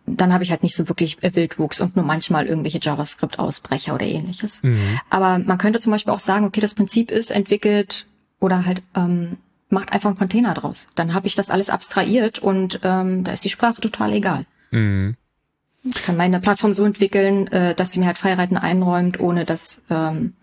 dann 0.06 0.34
habe 0.34 0.44
ich 0.44 0.52
halt 0.52 0.64
nicht 0.64 0.76
so 0.76 0.88
wirklich 0.88 1.18
Wildwuchs 1.22 1.82
und 1.82 1.96
nur 1.96 2.06
manchmal 2.06 2.48
irgendwelche 2.48 2.80
JavaScript-Ausbrecher 2.82 3.94
oder 3.94 4.06
ähnliches. 4.06 4.64
Mhm. 4.64 5.00
Aber 5.10 5.40
man 5.40 5.58
könnte 5.58 5.80
zum 5.80 5.92
Beispiel 5.92 6.14
auch 6.14 6.20
sagen, 6.20 6.46
okay, 6.46 6.62
das 6.62 6.74
Prinzip 6.74 7.12
ist 7.12 7.32
entwickelt 7.32 8.06
oder 8.40 8.66
halt 8.66 8.82
ähm, 8.96 9.38
macht 9.70 9.94
einfach 9.94 10.10
einen 10.10 10.18
Container 10.18 10.54
draus. 10.54 10.88
Dann 10.96 11.14
habe 11.14 11.28
ich 11.28 11.36
das 11.36 11.50
alles 11.50 11.70
abstrahiert 11.70 12.40
und 12.40 12.80
ähm, 12.84 13.24
da 13.24 13.32
ist 13.32 13.46
die 13.46 13.50
Sprache 13.50 13.82
total 13.82 14.14
egal. 14.14 14.46
Mhm. 14.72 15.16
Ich 15.84 16.02
kann 16.02 16.18
meine 16.18 16.40
Plattform 16.40 16.74
so 16.74 16.84
entwickeln, 16.84 17.48
äh, 17.48 17.76
dass 17.76 17.92
sie 17.92 18.00
mir 18.00 18.08
halt 18.08 18.18
Freiheiten 18.18 18.58
einräumt, 18.58 19.20
ohne 19.20 19.46
dass 19.46 19.84
ähm, 19.90 20.34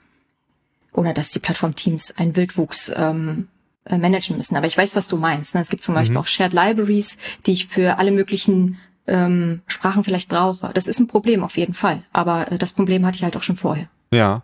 ohne 0.92 1.14
dass 1.14 1.30
die 1.30 1.38
Plattformteams 1.38 2.18
einen 2.18 2.36
Wildwuchs 2.36 2.92
ähm, 2.94 3.48
äh, 3.84 3.98
managen 3.98 4.36
müssen. 4.36 4.56
Aber 4.56 4.66
ich 4.66 4.76
weiß, 4.76 4.94
was 4.94 5.08
du 5.08 5.16
meinst. 5.16 5.54
Ne? 5.54 5.60
Es 5.60 5.70
gibt 5.70 5.82
zum 5.82 5.94
Beispiel 5.94 6.14
mhm. 6.14 6.18
auch 6.18 6.26
Shared 6.26 6.52
Libraries, 6.52 7.18
die 7.46 7.52
ich 7.52 7.66
für 7.66 7.98
alle 7.98 8.10
möglichen 8.10 8.78
ähm, 9.06 9.62
Sprachen 9.66 10.04
vielleicht 10.04 10.28
brauche. 10.28 10.70
Das 10.74 10.88
ist 10.88 11.00
ein 11.00 11.08
Problem 11.08 11.42
auf 11.42 11.56
jeden 11.56 11.74
Fall. 11.74 12.02
Aber 12.12 12.50
äh, 12.52 12.58
das 12.58 12.72
Problem 12.72 13.04
hatte 13.06 13.16
ich 13.16 13.24
halt 13.24 13.36
auch 13.36 13.42
schon 13.42 13.56
vorher. 13.56 13.88
Ja. 14.12 14.42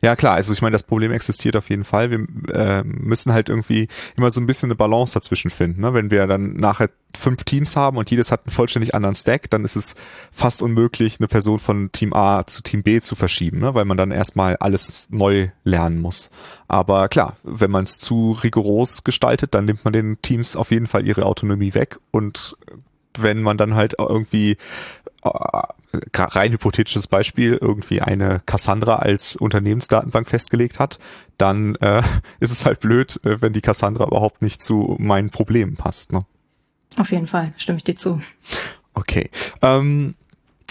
Ja 0.00 0.16
klar, 0.16 0.34
also 0.34 0.54
ich 0.54 0.62
meine, 0.62 0.72
das 0.72 0.84
Problem 0.84 1.12
existiert 1.12 1.56
auf 1.56 1.68
jeden 1.68 1.84
Fall. 1.84 2.10
Wir 2.10 2.26
äh, 2.54 2.82
müssen 2.82 3.32
halt 3.32 3.48
irgendwie 3.48 3.88
immer 4.16 4.30
so 4.30 4.40
ein 4.40 4.46
bisschen 4.46 4.68
eine 4.68 4.74
Balance 4.74 5.14
dazwischen 5.14 5.50
finden. 5.50 5.82
Ne? 5.82 5.94
Wenn 5.94 6.10
wir 6.10 6.26
dann 6.26 6.54
nachher 6.54 6.88
fünf 7.14 7.44
Teams 7.44 7.76
haben 7.76 7.96
und 7.96 8.10
jedes 8.10 8.32
hat 8.32 8.46
einen 8.46 8.52
vollständig 8.52 8.94
anderen 8.94 9.14
Stack, 9.14 9.50
dann 9.50 9.64
ist 9.64 9.76
es 9.76 9.94
fast 10.30 10.62
unmöglich, 10.62 11.18
eine 11.18 11.28
Person 11.28 11.58
von 11.58 11.92
Team 11.92 12.12
A 12.14 12.46
zu 12.46 12.62
Team 12.62 12.82
B 12.82 13.00
zu 13.00 13.14
verschieben, 13.14 13.58
ne? 13.60 13.74
weil 13.74 13.84
man 13.84 13.96
dann 13.96 14.10
erstmal 14.12 14.56
alles 14.56 15.08
neu 15.10 15.48
lernen 15.64 16.00
muss. 16.00 16.30
Aber 16.68 17.08
klar, 17.08 17.36
wenn 17.42 17.70
man 17.70 17.84
es 17.84 17.98
zu 17.98 18.32
rigoros 18.32 19.04
gestaltet, 19.04 19.54
dann 19.54 19.66
nimmt 19.66 19.84
man 19.84 19.92
den 19.92 20.20
Teams 20.22 20.56
auf 20.56 20.70
jeden 20.70 20.86
Fall 20.86 21.06
ihre 21.06 21.26
Autonomie 21.26 21.74
weg 21.74 21.98
und 22.10 22.56
wenn 23.22 23.42
man 23.42 23.56
dann 23.56 23.74
halt 23.74 23.94
irgendwie 23.98 24.56
äh, 25.22 25.28
rein 26.14 26.52
hypothetisches 26.52 27.06
Beispiel 27.06 27.58
irgendwie 27.60 28.00
eine 28.02 28.40
Cassandra 28.46 28.96
als 28.96 29.36
Unternehmensdatenbank 29.36 30.28
festgelegt 30.28 30.78
hat, 30.78 30.98
dann 31.38 31.74
äh, 31.76 32.02
ist 32.40 32.52
es 32.52 32.66
halt 32.66 32.80
blöd, 32.80 33.20
äh, 33.24 33.40
wenn 33.40 33.52
die 33.52 33.60
Cassandra 33.62 34.04
überhaupt 34.04 34.42
nicht 34.42 34.62
zu 34.62 34.96
meinen 34.98 35.30
Problemen 35.30 35.76
passt. 35.76 36.12
Ne? 36.12 36.24
Auf 36.98 37.10
jeden 37.10 37.26
Fall, 37.26 37.52
stimme 37.56 37.78
ich 37.78 37.84
dir 37.84 37.96
zu. 37.96 38.20
Okay. 38.94 39.30
Ähm, 39.62 40.14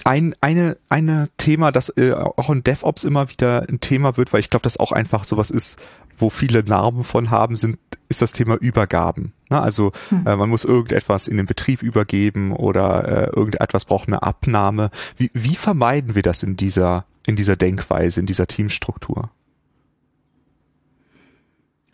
ein 0.04 0.36
eine 0.42 0.78
eine 0.90 1.30
Thema, 1.38 1.72
das 1.72 1.90
äh, 1.90 2.14
auch 2.14 2.50
in 2.50 2.64
DevOps 2.64 3.04
immer 3.04 3.30
wieder 3.30 3.68
ein 3.68 3.80
Thema 3.80 4.18
wird, 4.18 4.34
weil 4.34 4.40
ich 4.40 4.50
glaube, 4.50 4.64
das 4.64 4.78
auch 4.78 4.92
einfach 4.92 5.24
sowas 5.24 5.50
ist, 5.50 5.80
wo 6.18 6.30
viele 6.30 6.64
Narben 6.64 7.04
von 7.04 7.32
haben, 7.32 7.56
sind 7.56 7.78
ist 8.10 8.22
das 8.22 8.32
Thema 8.32 8.56
Übergaben. 8.56 9.34
Ne? 9.50 9.62
Also 9.62 9.92
hm. 10.10 10.26
äh, 10.28 10.36
man 10.36 10.50
muss 10.50 10.64
irgendetwas 10.64 11.28
in 11.28 11.38
den 11.38 11.46
Betrieb 11.46 11.82
übergeben 11.82 12.52
oder 12.52 13.08
äh, 13.08 13.36
irgendetwas 13.36 13.86
braucht 13.86 14.08
eine 14.08 14.24
Abnahme. 14.24 14.90
Wie, 15.18 15.32
wie 15.34 15.56
vermeiden 15.56 16.16
wir 16.16 16.22
das 16.22 16.44
in 16.44 16.58
dieser, 16.58 17.06
in 17.26 17.36
dieser 17.36 17.56
Denkweise, 17.56 18.20
in 18.20 18.26
dieser 18.26 18.48
Teamstruktur? 18.48 19.30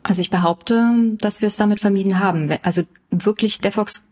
Also 0.04 0.22
ich 0.22 0.30
behaupte, 0.30 1.16
dass 1.20 1.42
wir 1.42 1.48
es 1.48 1.58
damit 1.58 1.80
vermieden 1.80 2.20
haben. 2.20 2.52
Also 2.64 2.84
wirklich 3.12 3.60
DevOps, 3.60 4.08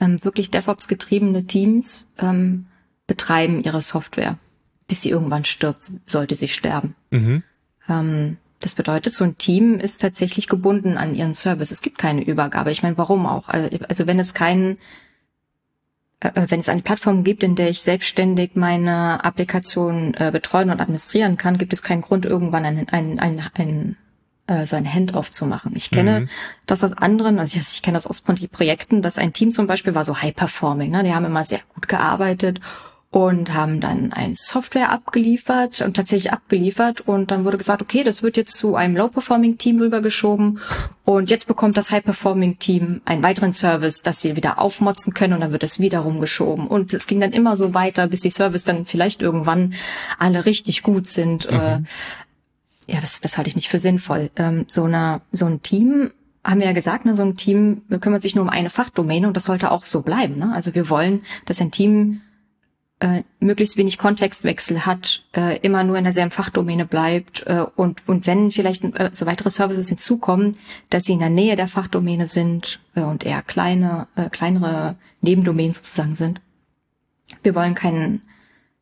ähm, 0.00 0.22
wirklich 0.24 0.50
DevOps 0.50 0.88
getriebene 0.88 1.46
Teams 1.46 2.08
ähm, 2.18 2.66
betreiben 3.06 3.62
ihre 3.62 3.80
Software, 3.80 4.38
bis 4.88 5.02
sie 5.02 5.10
irgendwann 5.10 5.44
stirbt, 5.44 5.90
sollte 6.06 6.34
sie 6.34 6.48
sterben. 6.48 6.94
Mhm. 7.10 7.42
Ähm, 7.88 8.36
das 8.60 8.74
bedeutet, 8.74 9.14
so 9.14 9.24
ein 9.24 9.38
Team 9.38 9.78
ist 9.78 10.02
tatsächlich 10.02 10.46
gebunden 10.46 10.98
an 10.98 11.14
ihren 11.14 11.34
Service. 11.34 11.70
Es 11.70 11.80
gibt 11.80 11.98
keine 11.98 12.22
Übergabe. 12.22 12.70
Ich 12.70 12.82
meine, 12.82 12.98
warum 12.98 13.26
auch? 13.26 13.48
Also 13.48 14.06
wenn 14.06 14.18
es 14.18 14.34
keinen, 14.34 14.76
äh, 16.20 16.30
wenn 16.48 16.60
es 16.60 16.68
eine 16.68 16.82
Plattform 16.82 17.24
gibt, 17.24 17.42
in 17.42 17.56
der 17.56 17.70
ich 17.70 17.80
selbstständig 17.80 18.52
meine 18.54 19.24
Applikation 19.24 20.14
äh, 20.14 20.30
betreuen 20.30 20.70
und 20.70 20.80
administrieren 20.80 21.38
kann, 21.38 21.56
gibt 21.56 21.72
es 21.72 21.82
keinen 21.82 22.02
Grund, 22.02 22.26
irgendwann 22.26 22.66
ein, 22.66 22.88
ein, 22.90 23.18
ein, 23.18 23.42
ein 23.54 23.96
äh, 24.46 24.66
so 24.66 24.76
ein 24.76 24.92
Handoff 24.92 25.32
zu 25.32 25.46
machen. 25.46 25.72
Ich 25.74 25.90
kenne 25.90 26.20
mhm. 26.20 26.28
das 26.66 26.84
aus 26.84 26.92
anderen, 26.92 27.38
also 27.38 27.58
ich, 27.58 27.66
ich 27.66 27.82
kenne 27.82 27.96
das 27.96 28.06
aus 28.06 28.20
Projekten, 28.20 29.00
dass 29.00 29.16
ein 29.16 29.32
Team 29.32 29.52
zum 29.52 29.68
Beispiel 29.68 29.94
war 29.94 30.04
so 30.04 30.20
high-performing, 30.20 30.90
ne? 30.90 31.02
die 31.02 31.14
haben 31.14 31.24
immer 31.24 31.44
sehr 31.44 31.60
gut 31.74 31.88
gearbeitet 31.88 32.60
und 33.12 33.54
haben 33.54 33.80
dann 33.80 34.12
ein 34.12 34.34
Software 34.36 34.90
abgeliefert 34.90 35.80
und 35.80 35.96
tatsächlich 35.96 36.32
abgeliefert 36.32 37.00
und 37.00 37.32
dann 37.32 37.44
wurde 37.44 37.58
gesagt, 37.58 37.82
okay, 37.82 38.04
das 38.04 38.22
wird 38.22 38.36
jetzt 38.36 38.56
zu 38.56 38.76
einem 38.76 38.96
Low-Performing-Team 38.96 39.80
rübergeschoben 39.80 40.60
und 41.04 41.28
jetzt 41.28 41.48
bekommt 41.48 41.76
das 41.76 41.90
High-Performing-Team 41.90 43.00
einen 43.04 43.22
weiteren 43.24 43.52
Service, 43.52 44.02
dass 44.02 44.20
sie 44.20 44.36
wieder 44.36 44.60
aufmotzen 44.60 45.12
können 45.12 45.32
und 45.32 45.40
dann 45.40 45.50
wird 45.50 45.64
es 45.64 45.80
wieder 45.80 46.00
rumgeschoben 46.00 46.68
und 46.68 46.94
es 46.94 47.08
ging 47.08 47.18
dann 47.18 47.32
immer 47.32 47.56
so 47.56 47.74
weiter, 47.74 48.06
bis 48.06 48.20
die 48.20 48.30
Service 48.30 48.62
dann 48.62 48.86
vielleicht 48.86 49.22
irgendwann 49.22 49.74
alle 50.20 50.46
richtig 50.46 50.84
gut 50.84 51.08
sind. 51.08 51.50
Mhm. 51.50 51.56
Äh, 51.56 51.80
ja, 52.92 53.00
das, 53.00 53.20
das 53.20 53.36
halte 53.36 53.48
ich 53.48 53.56
nicht 53.56 53.68
für 53.68 53.80
sinnvoll. 53.80 54.30
Ähm, 54.36 54.66
so, 54.68 54.84
eine, 54.84 55.20
so 55.32 55.46
ein 55.46 55.62
Team 55.62 56.12
haben 56.44 56.60
wir 56.60 56.66
ja 56.66 56.72
gesagt, 56.72 57.06
ne, 57.06 57.16
so 57.16 57.24
ein 57.24 57.36
Team 57.36 57.82
kümmert 58.00 58.22
sich 58.22 58.36
nur 58.36 58.44
um 58.44 58.50
eine 58.50 58.70
Fachdomäne 58.70 59.26
und 59.26 59.36
das 59.36 59.44
sollte 59.44 59.72
auch 59.72 59.84
so 59.84 60.02
bleiben. 60.02 60.38
Ne? 60.38 60.52
Also 60.54 60.76
wir 60.76 60.88
wollen, 60.88 61.22
dass 61.44 61.60
ein 61.60 61.72
Team 61.72 62.22
äh, 63.00 63.22
möglichst 63.40 63.76
wenig 63.76 63.98
Kontextwechsel 63.98 64.86
hat, 64.86 65.24
äh, 65.34 65.58
immer 65.60 65.84
nur 65.84 65.96
in 65.96 66.04
derselben 66.04 66.30
Fachdomäne 66.30 66.84
bleibt 66.84 67.46
äh, 67.46 67.64
und, 67.76 68.06
und 68.08 68.26
wenn 68.26 68.50
vielleicht 68.50 68.84
äh, 68.98 69.10
so 69.12 69.26
weitere 69.26 69.50
Services 69.50 69.88
hinzukommen, 69.88 70.56
dass 70.90 71.04
sie 71.04 71.14
in 71.14 71.18
der 71.18 71.30
Nähe 71.30 71.56
der 71.56 71.68
Fachdomäne 71.68 72.26
sind 72.26 72.80
äh, 72.94 73.00
und 73.00 73.24
eher 73.24 73.42
kleine, 73.42 74.06
äh, 74.16 74.28
kleinere 74.28 74.96
Nebendomänen 75.22 75.72
sozusagen 75.72 76.14
sind. 76.14 76.40
Wir 77.42 77.54
wollen 77.54 77.74
keinen, 77.74 78.22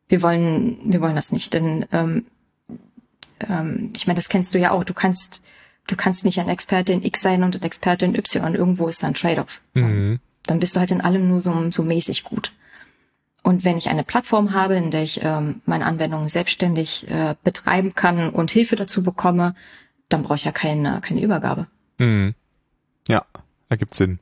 wir 0.09 0.21
wollen, 0.21 0.79
wir 0.83 1.01
wollen 1.01 1.15
das 1.15 1.31
nicht, 1.31 1.53
denn 1.53 1.85
ähm, 1.91 2.25
ähm, 3.47 3.93
ich 3.95 4.07
meine, 4.07 4.17
das 4.17 4.29
kennst 4.29 4.53
du 4.53 4.59
ja 4.59 4.71
auch. 4.71 4.83
Du 4.83 4.93
kannst, 4.93 5.41
du 5.87 5.95
kannst 5.95 6.25
nicht 6.25 6.39
ein 6.39 6.49
Experte 6.49 6.93
in 6.93 7.03
X 7.03 7.21
sein 7.21 7.43
und 7.43 7.55
ein 7.55 7.63
Experte 7.63 8.05
in 8.05 8.15
Y. 8.15 8.55
Irgendwo 8.55 8.87
ist 8.87 9.01
da 9.01 9.07
ein 9.07 9.13
Trade-off. 9.13 9.61
Mhm. 9.73 10.19
Dann 10.45 10.59
bist 10.59 10.75
du 10.75 10.79
halt 10.79 10.91
in 10.91 11.01
allem 11.01 11.27
nur 11.27 11.41
so, 11.41 11.71
so 11.71 11.83
mäßig 11.83 12.23
gut. 12.23 12.53
Und 13.49 13.65
wenn 13.65 13.79
ich 13.79 13.89
eine 13.89 14.03
Plattform 14.03 14.53
habe, 14.53 14.75
in 14.75 14.91
der 14.91 15.01
ich 15.01 15.21
ähm, 15.23 15.63
meine 15.65 15.87
Anwendungen 15.87 16.27
selbstständig 16.27 17.09
äh, 17.09 17.33
betreiben 17.43 17.95
kann 17.95 18.29
und 18.29 18.51
Hilfe 18.51 18.75
dazu 18.75 19.01
bekomme, 19.01 19.55
dann 20.07 20.21
brauche 20.21 20.35
ich 20.35 20.45
ja 20.45 20.51
keine, 20.51 21.01
keine 21.01 21.23
Übergabe. 21.23 21.65
Mhm. 21.97 22.35
Ja, 23.07 23.25
ergibt 23.67 23.95
Sinn. 23.95 24.19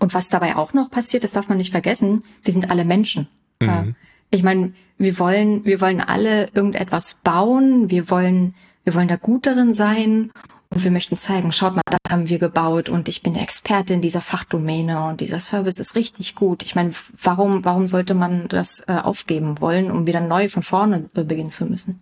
Und 0.00 0.12
was 0.12 0.28
dabei 0.28 0.56
auch 0.56 0.72
noch 0.72 0.90
passiert, 0.90 1.22
das 1.22 1.30
darf 1.30 1.48
man 1.48 1.56
nicht 1.56 1.70
vergessen, 1.70 2.24
wir 2.42 2.52
sind 2.52 2.68
alle 2.68 2.84
Menschen. 2.84 3.28
Mhm. 3.60 3.94
Ich 4.30 4.42
meine, 4.42 4.72
wir 4.98 5.20
wollen, 5.20 5.64
wir 5.64 5.80
wollen 5.80 6.00
alle 6.00 6.48
irgendetwas 6.52 7.14
bauen, 7.22 7.92
wir 7.92 8.10
wollen, 8.10 8.56
wir 8.82 8.94
wollen 8.94 9.06
da 9.06 9.14
gut 9.14 9.46
darin 9.46 9.72
sein 9.72 10.32
und 10.74 10.82
wir 10.82 10.90
möchten 10.90 11.16
zeigen, 11.16 11.52
schaut 11.52 11.76
mal, 11.76 11.82
das 11.86 12.12
haben 12.12 12.28
wir 12.28 12.38
gebaut 12.38 12.88
und 12.88 13.08
ich 13.08 13.22
bin 13.22 13.36
Experte 13.36 13.94
in 13.94 14.02
dieser 14.02 14.20
Fachdomäne 14.20 15.04
und 15.04 15.20
dieser 15.20 15.38
Service 15.38 15.78
ist 15.78 15.94
richtig 15.94 16.34
gut. 16.34 16.64
Ich 16.64 16.74
meine, 16.74 16.90
warum, 17.22 17.64
warum 17.64 17.86
sollte 17.86 18.14
man 18.14 18.48
das 18.48 18.80
äh, 18.88 18.98
aufgeben 19.00 19.60
wollen, 19.60 19.90
um 19.90 20.06
wieder 20.06 20.20
neu 20.20 20.48
von 20.48 20.64
vorne 20.64 21.08
äh, 21.14 21.22
beginnen 21.22 21.50
zu 21.50 21.66
müssen? 21.66 22.00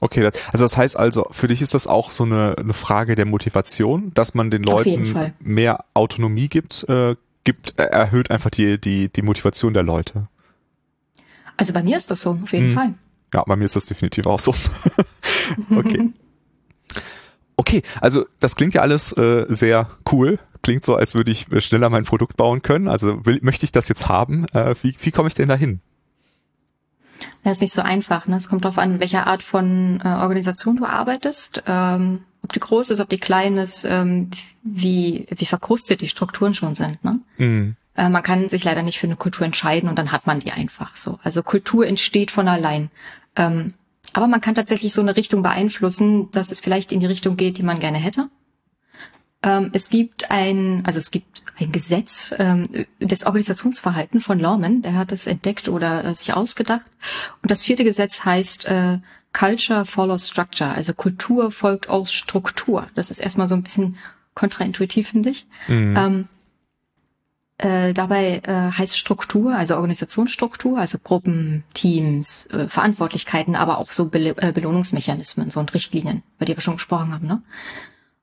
Okay, 0.00 0.24
also 0.24 0.64
das 0.64 0.76
heißt 0.76 0.96
also, 0.96 1.26
für 1.32 1.48
dich 1.48 1.60
ist 1.60 1.74
das 1.74 1.86
auch 1.86 2.12
so 2.12 2.24
eine, 2.24 2.56
eine 2.58 2.72
Frage 2.72 3.14
der 3.16 3.26
Motivation, 3.26 4.12
dass 4.14 4.34
man 4.34 4.50
den 4.50 4.62
Leuten 4.62 5.34
mehr 5.40 5.84
Autonomie 5.92 6.48
gibt, 6.48 6.88
äh, 6.88 7.16
gibt, 7.44 7.78
erhöht 7.78 8.30
einfach 8.30 8.50
die, 8.50 8.80
die, 8.80 9.08
die 9.08 9.22
Motivation 9.22 9.74
der 9.74 9.82
Leute. 9.82 10.28
Also 11.56 11.72
bei 11.72 11.82
mir 11.82 11.96
ist 11.96 12.10
das 12.10 12.20
so, 12.20 12.38
auf 12.42 12.52
jeden 12.52 12.68
hm. 12.68 12.74
Fall. 12.74 12.94
Ja, 13.34 13.42
bei 13.44 13.56
mir 13.56 13.64
ist 13.64 13.76
das 13.76 13.86
definitiv 13.86 14.26
auch 14.26 14.38
so. 14.38 14.54
okay. 15.74 16.10
Okay, 17.56 17.82
also 18.00 18.24
das 18.40 18.56
klingt 18.56 18.74
ja 18.74 18.82
alles 18.82 19.12
äh, 19.12 19.46
sehr 19.48 19.88
cool. 20.10 20.38
Klingt 20.62 20.84
so, 20.84 20.94
als 20.96 21.14
würde 21.14 21.30
ich 21.30 21.50
äh, 21.52 21.60
schneller 21.60 21.90
mein 21.90 22.04
Produkt 22.04 22.36
bauen 22.36 22.62
können. 22.62 22.88
Also 22.88 23.24
will, 23.26 23.40
möchte 23.42 23.64
ich 23.64 23.72
das 23.72 23.88
jetzt 23.88 24.08
haben? 24.08 24.46
Äh, 24.52 24.74
wie, 24.82 24.94
wie 25.00 25.10
komme 25.10 25.28
ich 25.28 25.34
denn 25.34 25.48
dahin? 25.48 25.80
Das 27.44 27.54
ist 27.54 27.60
nicht 27.60 27.72
so 27.72 27.82
einfach. 27.82 28.26
Ne? 28.26 28.36
Es 28.36 28.48
kommt 28.48 28.64
darauf 28.64 28.78
an, 28.78 29.00
welcher 29.00 29.26
Art 29.26 29.42
von 29.42 30.00
äh, 30.04 30.08
Organisation 30.08 30.76
du 30.76 30.86
arbeitest. 30.86 31.62
Ähm, 31.66 32.22
ob 32.42 32.52
die 32.52 32.60
groß 32.60 32.90
ist, 32.90 33.00
ob 33.00 33.08
die 33.08 33.18
klein 33.18 33.56
ist, 33.58 33.84
ähm, 33.84 34.30
wie, 34.62 35.26
wie 35.30 35.46
verkrustet 35.46 36.00
die 36.00 36.08
Strukturen 36.08 36.54
schon 36.54 36.74
sind. 36.74 37.04
Ne? 37.04 37.20
Mhm. 37.38 37.76
Äh, 37.96 38.08
man 38.08 38.22
kann 38.22 38.48
sich 38.48 38.64
leider 38.64 38.82
nicht 38.82 38.98
für 38.98 39.06
eine 39.06 39.16
Kultur 39.16 39.44
entscheiden 39.44 39.88
und 39.88 39.98
dann 39.98 40.12
hat 40.12 40.26
man 40.26 40.40
die 40.40 40.52
einfach 40.52 40.96
so. 40.96 41.18
Also 41.22 41.42
Kultur 41.42 41.86
entsteht 41.86 42.30
von 42.30 42.48
allein. 42.48 42.90
Ähm, 43.36 43.74
aber 44.12 44.26
man 44.26 44.40
kann 44.40 44.54
tatsächlich 44.54 44.92
so 44.92 45.00
eine 45.00 45.16
Richtung 45.16 45.42
beeinflussen, 45.42 46.30
dass 46.30 46.50
es 46.50 46.60
vielleicht 46.60 46.92
in 46.92 47.00
die 47.00 47.06
Richtung 47.06 47.36
geht, 47.36 47.58
die 47.58 47.62
man 47.62 47.80
gerne 47.80 47.98
hätte. 47.98 48.28
Ähm, 49.42 49.70
es 49.72 49.88
gibt 49.88 50.30
ein, 50.30 50.82
also 50.86 50.98
es 50.98 51.10
gibt 51.10 51.42
ein 51.58 51.72
Gesetz 51.72 52.34
ähm, 52.38 52.86
des 53.00 53.24
Organisationsverhalten 53.24 54.20
von 54.20 54.38
Lawman, 54.38 54.82
der 54.82 54.94
hat 54.94 55.12
es 55.12 55.26
entdeckt 55.26 55.68
oder 55.68 56.04
äh, 56.04 56.14
sich 56.14 56.32
ausgedacht. 56.34 56.86
Und 57.42 57.50
das 57.50 57.64
vierte 57.64 57.84
Gesetz 57.84 58.24
heißt 58.24 58.66
äh, 58.66 58.98
Culture 59.32 59.84
follows 59.84 60.28
Structure, 60.28 60.70
also 60.70 60.94
Kultur 60.94 61.50
folgt 61.50 61.88
aus 61.88 62.12
Struktur. 62.12 62.86
Das 62.94 63.10
ist 63.10 63.18
erstmal 63.18 63.48
so 63.48 63.54
ein 63.54 63.62
bisschen 63.62 63.96
kontraintuitiv, 64.34 65.08
finde 65.08 65.30
ich. 65.30 65.46
Mhm. 65.68 65.96
Ähm, 65.96 66.28
äh, 67.62 67.94
dabei 67.94 68.42
äh, 68.44 68.72
heißt 68.72 68.98
Struktur, 68.98 69.54
also 69.54 69.76
Organisationsstruktur, 69.76 70.78
also 70.78 70.98
Gruppen, 70.98 71.62
Teams, 71.74 72.46
äh, 72.46 72.66
Verantwortlichkeiten, 72.66 73.54
aber 73.54 73.78
auch 73.78 73.92
so 73.92 74.06
Be 74.06 74.34
äh, 74.36 74.52
Belohnungsmechanismen 74.52 75.50
so 75.50 75.60
und 75.60 75.72
Richtlinien, 75.72 76.22
über 76.36 76.46
die 76.46 76.56
wir 76.56 76.60
schon 76.60 76.76
gesprochen 76.76 77.12
haben. 77.14 77.26
Ne? 77.26 77.42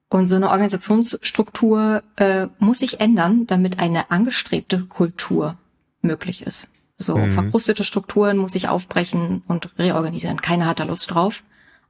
Und 0.10 0.28
so 0.28 0.36
eine 0.36 0.50
Organisationsstruktur 0.50 2.04
äh, 2.18 2.48
muss 2.60 2.80
sich 2.80 3.00
ändern, 3.00 3.48
damit 3.48 3.80
eine 3.80 4.12
angestrebte 4.12 4.86
Kultur 4.86 5.58
möglich 6.02 6.42
ist. 6.42 6.68
So 6.98 7.18
mhm. 7.18 7.32
verkrustete 7.32 7.86
Strukturen 7.86 8.38
muss 8.38 8.52
sich 8.52 8.68
aufbrechen 8.68 9.44
und 9.48 9.70
reorganisieren. 9.80 10.42
Keiner 10.42 10.66
hat 10.66 10.82
da 10.82 10.84
Lust 10.84 11.12
drauf. 11.12 11.44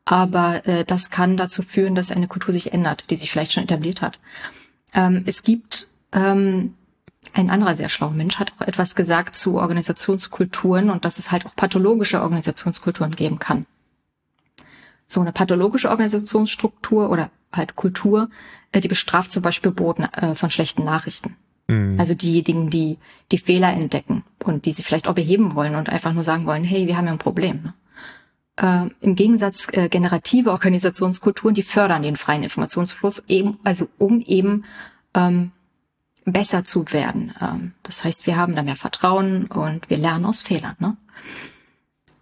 Aber 0.06 0.66
äh, 0.68 0.86
das 0.86 1.10
kann 1.10 1.36
dazu 1.36 1.64
führen, 1.64 1.96
dass 1.96 2.12
eine 2.12 2.28
Kultur 2.28 2.54
sich 2.54 2.74
ändert, 2.74 3.10
die 3.10 3.16
sich 3.16 3.32
vielleicht 3.32 3.54
schon 3.54 3.64
etabliert 3.64 4.02
hat. 4.04 4.20
Ähm, 4.94 5.24
es 5.26 5.44
gibt 5.44 5.88
ähm, 6.12 6.76
ein 7.40 7.50
anderer 7.50 7.76
sehr 7.76 7.90
schlauer 7.90 8.12
Mensch 8.12 8.38
hat 8.38 8.54
auch 8.58 8.68
etwas 8.68 8.96
gesagt 8.96 9.36
zu 9.36 9.58
Organisationskulturen 9.60 10.90
und 10.90 11.06
dass 11.06 11.20
es 11.20 11.32
halt 11.32 11.46
auch 11.46 11.56
pathologische 11.56 12.22
Organisationskulturen 12.22 13.16
geben 13.16 13.40
kann. 13.40 13.66
So 15.08 15.22
eine 15.22 15.32
pathologische 15.32 15.90
Organisationsstruktur 15.90 17.10
oder 17.10 17.32
halt 17.52 17.76
Kultur, 17.76 18.30
äh, 18.72 18.80
die 18.80 18.88
bestraft 18.88 19.32
zum 19.32 19.42
Beispiel 19.42 19.72
Boten 19.72 20.04
äh, 20.04 20.36
von 20.36 20.52
schlechten 20.52 20.84
Nachrichten. 20.84 21.36
Mhm. 21.68 22.00
Also 22.00 22.14
diejenigen, 22.14 22.70
die 22.70 22.98
die 23.32 23.38
Fehler 23.38 23.74
entdecken 23.74 24.24
und 24.44 24.66
die 24.66 24.72
sie 24.72 24.84
vielleicht 24.84 25.08
auch 25.08 25.16
beheben 25.16 25.56
wollen 25.56 25.76
und 25.76 25.90
einfach 25.90 26.14
nur 26.14 26.24
sagen 26.24 26.46
wollen, 26.46 26.64
hey, 26.64 26.88
wir 26.88 26.98
haben 26.98 27.06
ja 27.06 27.14
ein 27.14 27.18
Problem. 27.18 27.62
Ne? 27.64 27.74
Äh, 28.58 29.06
Im 29.06 29.16
Gegensatz 29.16 29.68
äh, 29.72 29.88
generative 29.88 30.52
Organisationskulturen, 30.52 31.56
die 31.56 31.64
fördern 31.64 32.04
den 32.04 32.18
freien 32.18 32.44
Informationsfluss, 32.44 33.24
eben, 33.28 33.58
also 33.64 33.88
um 33.98 34.20
eben 34.22 34.66
ähm, 35.16 35.52
besser 36.26 36.66
zu 36.66 36.92
werden. 36.92 37.34
Ähm, 37.42 37.74
das 37.84 38.04
heißt, 38.04 38.28
wir 38.28 38.38
haben 38.38 38.56
da 38.56 38.64
mehr 38.64 38.76
Vertrauen 38.76 39.46
und 39.46 39.90
wir 39.90 39.98
lernen 39.98 40.26
aus 40.26 40.42
Fehlern. 40.42 40.76
Ne? 40.80 40.98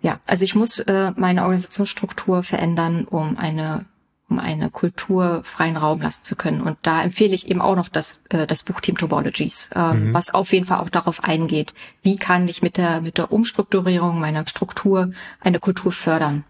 Ja, 0.01 0.19
also 0.25 0.43
ich 0.45 0.55
muss 0.55 0.79
äh, 0.79 1.11
meine 1.15 1.41
Organisationsstruktur 1.43 2.43
verändern, 2.43 3.05
um 3.05 3.37
eine 3.37 3.85
um 4.29 4.39
eine 4.39 4.69
Kultur 4.69 5.41
freien 5.43 5.77
Raum 5.77 6.01
lassen 6.01 6.23
zu 6.23 6.35
können. 6.35 6.61
Und 6.61 6.77
da 6.81 7.01
empfehle 7.01 7.33
ich 7.33 7.47
eben 7.47 7.61
auch 7.61 7.75
noch 7.75 7.87
das, 7.87 8.23
äh, 8.29 8.45
das 8.45 8.63
Buch 8.63 8.81
Team 8.81 8.97
Topologies, 8.97 9.69
äh, 9.73 9.93
mhm. 9.93 10.13
was 10.13 10.33
auf 10.33 10.51
jeden 10.51 10.65
Fall 10.65 10.79
auch 10.79 10.89
darauf 10.89 11.23
eingeht, 11.23 11.73
wie 12.01 12.17
kann 12.17 12.47
ich 12.47 12.61
mit 12.61 12.77
der, 12.77 13.01
mit 13.01 13.17
der 13.17 13.31
Umstrukturierung 13.31 14.19
meiner 14.19 14.45
Struktur 14.45 15.11
eine 15.39 15.59
Kultur 15.59 15.91
fördern. 15.91 16.43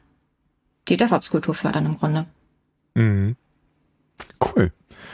Die 0.88 0.98
DevOps-Kultur 0.98 1.54
fördern 1.54 1.86
im 1.86 1.98
Grunde. 1.98 2.26
Mhm. 2.96 3.36
Cool. 4.42 4.72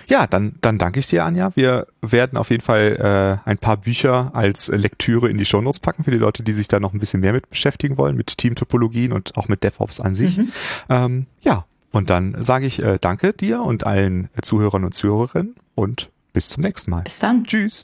Ja, 0.08 0.28
dann, 0.28 0.56
dann 0.62 0.78
danke 0.78 1.00
ich 1.00 1.08
dir, 1.08 1.26
Anja. 1.26 1.52
Wir 1.56 1.88
werden 2.02 2.38
auf 2.38 2.50
jeden 2.50 2.64
Fall 2.64 3.42
äh, 3.46 3.50
ein 3.50 3.58
paar 3.58 3.78
Bücher 3.78 4.32
als 4.34 4.68
Lektüre 4.68 5.30
in 5.30 5.38
die 5.38 5.46
Shownotes 5.46 5.80
packen 5.80 6.04
für 6.04 6.12
die 6.12 6.18
Leute, 6.18 6.44
die 6.44 6.54
sich 6.54 6.68
da 6.68 6.80
noch 6.80 6.94
ein 6.94 7.00
bisschen 7.00 7.22
mehr 7.22 7.34
mit 7.34 7.50
beschäftigen 7.50 7.98
wollen, 7.98 8.16
mit 8.16 8.38
Teamtopologien 8.38 9.12
und 9.12 9.38
auch 9.38 9.48
mit 9.48 9.64
DevOps 9.64 10.00
an 10.00 10.16
sich. 10.16 10.38
Mhm. 10.38 10.52
Ähm, 10.90 11.26
ja, 11.42 11.66
und 11.92 12.10
dann 12.10 12.36
sage 12.42 12.66
ich 12.66 12.82
äh, 12.82 12.98
danke 13.00 13.34
dir 13.34 13.62
und 13.62 13.86
allen 13.86 14.30
Zuhörern 14.42 14.84
und 14.84 14.94
Zuhörerinnen 14.94 15.56
und 15.76 16.10
bis 16.34 16.50
zum 16.50 16.64
nächsten 16.64 16.92
Mal. 16.92 17.04
Bis 17.04 17.20
dann. 17.20 17.44
Tschüss. 17.46 17.84